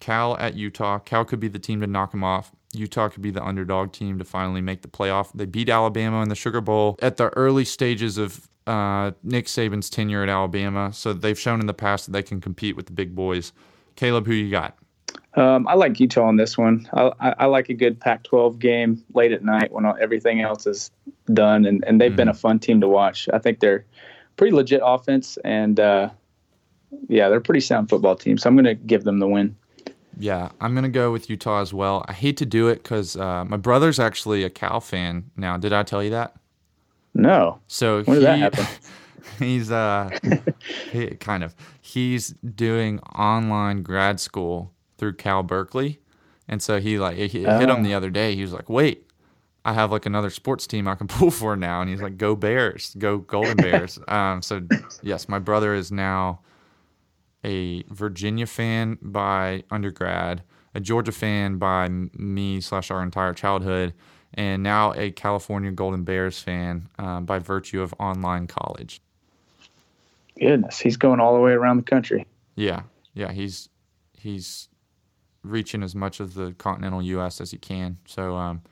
Cal 0.00 0.36
at 0.38 0.54
Utah. 0.54 0.98
Cal 0.98 1.24
could 1.24 1.38
be 1.38 1.46
the 1.46 1.60
team 1.60 1.80
to 1.82 1.86
knock 1.86 2.10
them 2.10 2.24
off. 2.24 2.50
Utah 2.76 3.08
could 3.08 3.22
be 3.22 3.30
the 3.30 3.44
underdog 3.44 3.92
team 3.92 4.18
to 4.18 4.24
finally 4.24 4.60
make 4.60 4.82
the 4.82 4.88
playoff. 4.88 5.30
They 5.34 5.46
beat 5.46 5.68
Alabama 5.68 6.22
in 6.22 6.28
the 6.28 6.34
Sugar 6.34 6.60
Bowl 6.60 6.98
at 7.00 7.16
the 7.16 7.28
early 7.30 7.64
stages 7.64 8.18
of 8.18 8.48
uh, 8.66 9.12
Nick 9.22 9.46
Saban's 9.46 9.88
tenure 9.90 10.22
at 10.22 10.28
Alabama. 10.28 10.92
So 10.92 11.12
they've 11.12 11.38
shown 11.38 11.60
in 11.60 11.66
the 11.66 11.74
past 11.74 12.06
that 12.06 12.12
they 12.12 12.22
can 12.22 12.40
compete 12.40 12.76
with 12.76 12.86
the 12.86 12.92
big 12.92 13.14
boys. 13.14 13.52
Caleb, 13.94 14.26
who 14.26 14.34
you 14.34 14.50
got? 14.50 14.76
Um, 15.34 15.68
I 15.68 15.74
like 15.74 16.00
Utah 16.00 16.24
on 16.24 16.36
this 16.36 16.56
one. 16.56 16.88
I, 16.94 17.12
I, 17.20 17.34
I, 17.40 17.44
like 17.46 17.68
a 17.68 17.74
good 17.74 18.00
Pac-12 18.00 18.58
game 18.58 19.04
late 19.12 19.32
at 19.32 19.44
night 19.44 19.70
when 19.70 19.84
everything 20.00 20.40
else 20.40 20.66
is 20.66 20.90
done, 21.32 21.66
and, 21.66 21.84
and 21.86 22.00
they've 22.00 22.10
mm-hmm. 22.10 22.16
been 22.16 22.28
a 22.28 22.34
fun 22.34 22.58
team 22.58 22.80
to 22.80 22.88
watch. 22.88 23.28
I 23.32 23.38
think 23.38 23.60
they're 23.60 23.84
pretty 24.38 24.56
legit 24.56 24.80
offense, 24.82 25.36
and 25.44 25.78
uh, 25.78 26.08
yeah, 27.08 27.28
they're 27.28 27.38
a 27.38 27.42
pretty 27.42 27.60
sound 27.60 27.90
football 27.90 28.16
team. 28.16 28.38
So 28.38 28.48
I'm 28.48 28.56
going 28.56 28.64
to 28.64 28.74
give 28.74 29.04
them 29.04 29.18
the 29.18 29.28
win. 29.28 29.56
Yeah, 30.18 30.50
I'm 30.60 30.74
gonna 30.74 30.88
go 30.88 31.12
with 31.12 31.28
Utah 31.28 31.60
as 31.60 31.74
well. 31.74 32.04
I 32.08 32.12
hate 32.12 32.36
to 32.38 32.46
do 32.46 32.68
it 32.68 32.82
because 32.82 33.16
uh, 33.16 33.44
my 33.44 33.56
brother's 33.56 33.98
actually 33.98 34.44
a 34.44 34.50
Cal 34.50 34.80
fan 34.80 35.30
now. 35.36 35.56
Did 35.56 35.72
I 35.72 35.82
tell 35.82 36.02
you 36.02 36.10
that? 36.10 36.34
No. 37.14 37.60
So 37.66 38.02
when 38.04 38.16
he, 38.18 38.20
did 38.20 38.22
that 38.24 38.38
happen? 38.38 38.66
he's 39.38 39.70
uh, 39.70 40.10
he, 40.92 41.08
kind 41.16 41.44
of 41.44 41.54
he's 41.80 42.28
doing 42.54 43.00
online 43.00 43.82
grad 43.82 44.20
school 44.20 44.72
through 44.98 45.14
Cal 45.14 45.42
Berkeley, 45.42 46.00
and 46.48 46.62
so 46.62 46.80
he 46.80 46.98
like 46.98 47.16
he 47.16 47.46
oh. 47.46 47.58
hit 47.58 47.68
him 47.68 47.82
the 47.82 47.94
oh. 47.94 47.98
other 47.98 48.10
day. 48.10 48.34
He 48.34 48.42
was 48.42 48.52
like, 48.52 48.68
"Wait, 48.68 49.10
I 49.64 49.72
have 49.74 49.92
like 49.92 50.06
another 50.06 50.30
sports 50.30 50.66
team 50.66 50.88
I 50.88 50.94
can 50.94 51.08
pull 51.08 51.30
for 51.30 51.56
now," 51.56 51.80
and 51.80 51.90
he's 51.90 52.02
like, 52.02 52.16
"Go 52.16 52.34
Bears, 52.36 52.94
go 52.98 53.18
Golden 53.18 53.56
Bears." 53.56 53.98
um, 54.08 54.40
so 54.40 54.62
yes, 55.02 55.28
my 55.28 55.38
brother 55.38 55.74
is 55.74 55.92
now 55.92 56.40
a 57.44 57.82
Virginia 57.84 58.46
fan 58.46 58.98
by 59.00 59.64
undergrad, 59.70 60.42
a 60.74 60.80
Georgia 60.80 61.12
fan 61.12 61.58
by 61.58 61.88
me 61.88 62.60
slash 62.60 62.90
our 62.90 63.02
entire 63.02 63.32
childhood, 63.32 63.94
and 64.34 64.62
now 64.62 64.92
a 64.94 65.10
California 65.10 65.70
Golden 65.70 66.04
Bears 66.04 66.40
fan 66.40 66.88
um, 66.98 67.24
by 67.24 67.38
virtue 67.38 67.80
of 67.80 67.94
online 67.98 68.46
college. 68.46 69.00
Goodness, 70.38 70.78
he's 70.78 70.96
going 70.96 71.20
all 71.20 71.34
the 71.34 71.40
way 71.40 71.52
around 71.52 71.78
the 71.78 71.82
country. 71.82 72.26
Yeah, 72.56 72.82
yeah, 73.14 73.32
he's 73.32 73.68
he's 74.12 74.68
reaching 75.42 75.82
as 75.82 75.94
much 75.94 76.20
of 76.20 76.34
the 76.34 76.52
continental 76.58 77.02
U.S. 77.02 77.40
as 77.40 77.50
he 77.50 77.58
can. 77.58 77.98
So, 78.06 78.34
um, 78.34 78.62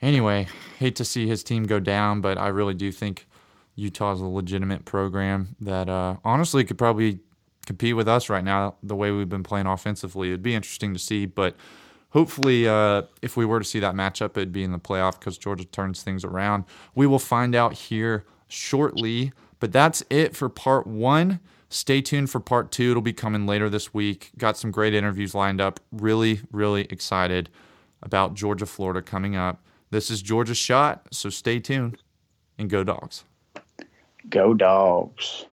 anyway, 0.00 0.48
hate 0.78 0.96
to 0.96 1.04
see 1.04 1.28
his 1.28 1.44
team 1.44 1.64
go 1.64 1.78
down, 1.78 2.20
but 2.20 2.38
I 2.38 2.48
really 2.48 2.74
do 2.74 2.90
think 2.90 3.26
Utah's 3.74 4.20
a 4.20 4.26
legitimate 4.26 4.84
program 4.84 5.54
that 5.60 5.88
uh, 5.88 6.16
honestly 6.24 6.64
could 6.64 6.78
probably 6.78 7.20
compete 7.68 7.94
with 7.94 8.08
us 8.08 8.28
right 8.28 8.42
now 8.42 8.74
the 8.82 8.96
way 8.96 9.12
we've 9.12 9.28
been 9.28 9.44
playing 9.44 9.66
offensively. 9.66 10.28
It'd 10.28 10.42
be 10.42 10.54
interesting 10.54 10.92
to 10.94 10.98
see, 10.98 11.26
but 11.26 11.54
hopefully, 12.10 12.66
uh, 12.66 13.02
if 13.22 13.36
we 13.36 13.44
were 13.44 13.60
to 13.60 13.64
see 13.64 13.78
that 13.80 13.94
matchup, 13.94 14.30
it'd 14.30 14.52
be 14.52 14.64
in 14.64 14.72
the 14.72 14.78
playoff 14.78 15.20
because 15.20 15.38
Georgia 15.38 15.66
turns 15.66 16.02
things 16.02 16.24
around. 16.24 16.64
We 16.94 17.06
will 17.06 17.18
find 17.18 17.54
out 17.54 17.74
here 17.74 18.24
shortly. 18.48 19.32
But 19.60 19.72
that's 19.72 20.02
it 20.10 20.36
for 20.36 20.48
part 20.48 20.86
one. 20.86 21.40
Stay 21.68 22.00
tuned 22.00 22.30
for 22.30 22.40
part 22.40 22.70
two. 22.70 22.90
It'll 22.90 23.02
be 23.02 23.12
coming 23.12 23.46
later 23.46 23.68
this 23.68 23.92
week. 23.92 24.30
Got 24.38 24.56
some 24.56 24.70
great 24.70 24.94
interviews 24.94 25.34
lined 25.34 25.60
up. 25.60 25.80
Really, 25.92 26.40
really 26.50 26.82
excited 26.90 27.50
about 28.02 28.34
Georgia, 28.34 28.66
Florida 28.66 29.02
coming 29.02 29.36
up. 29.36 29.62
This 29.90 30.10
is 30.10 30.22
Georgia 30.22 30.54
Shot, 30.54 31.06
so 31.10 31.28
stay 31.30 31.58
tuned 31.58 31.98
and 32.58 32.70
go 32.70 32.84
dogs. 32.84 33.24
Go 34.30 34.54
dogs. 34.54 35.46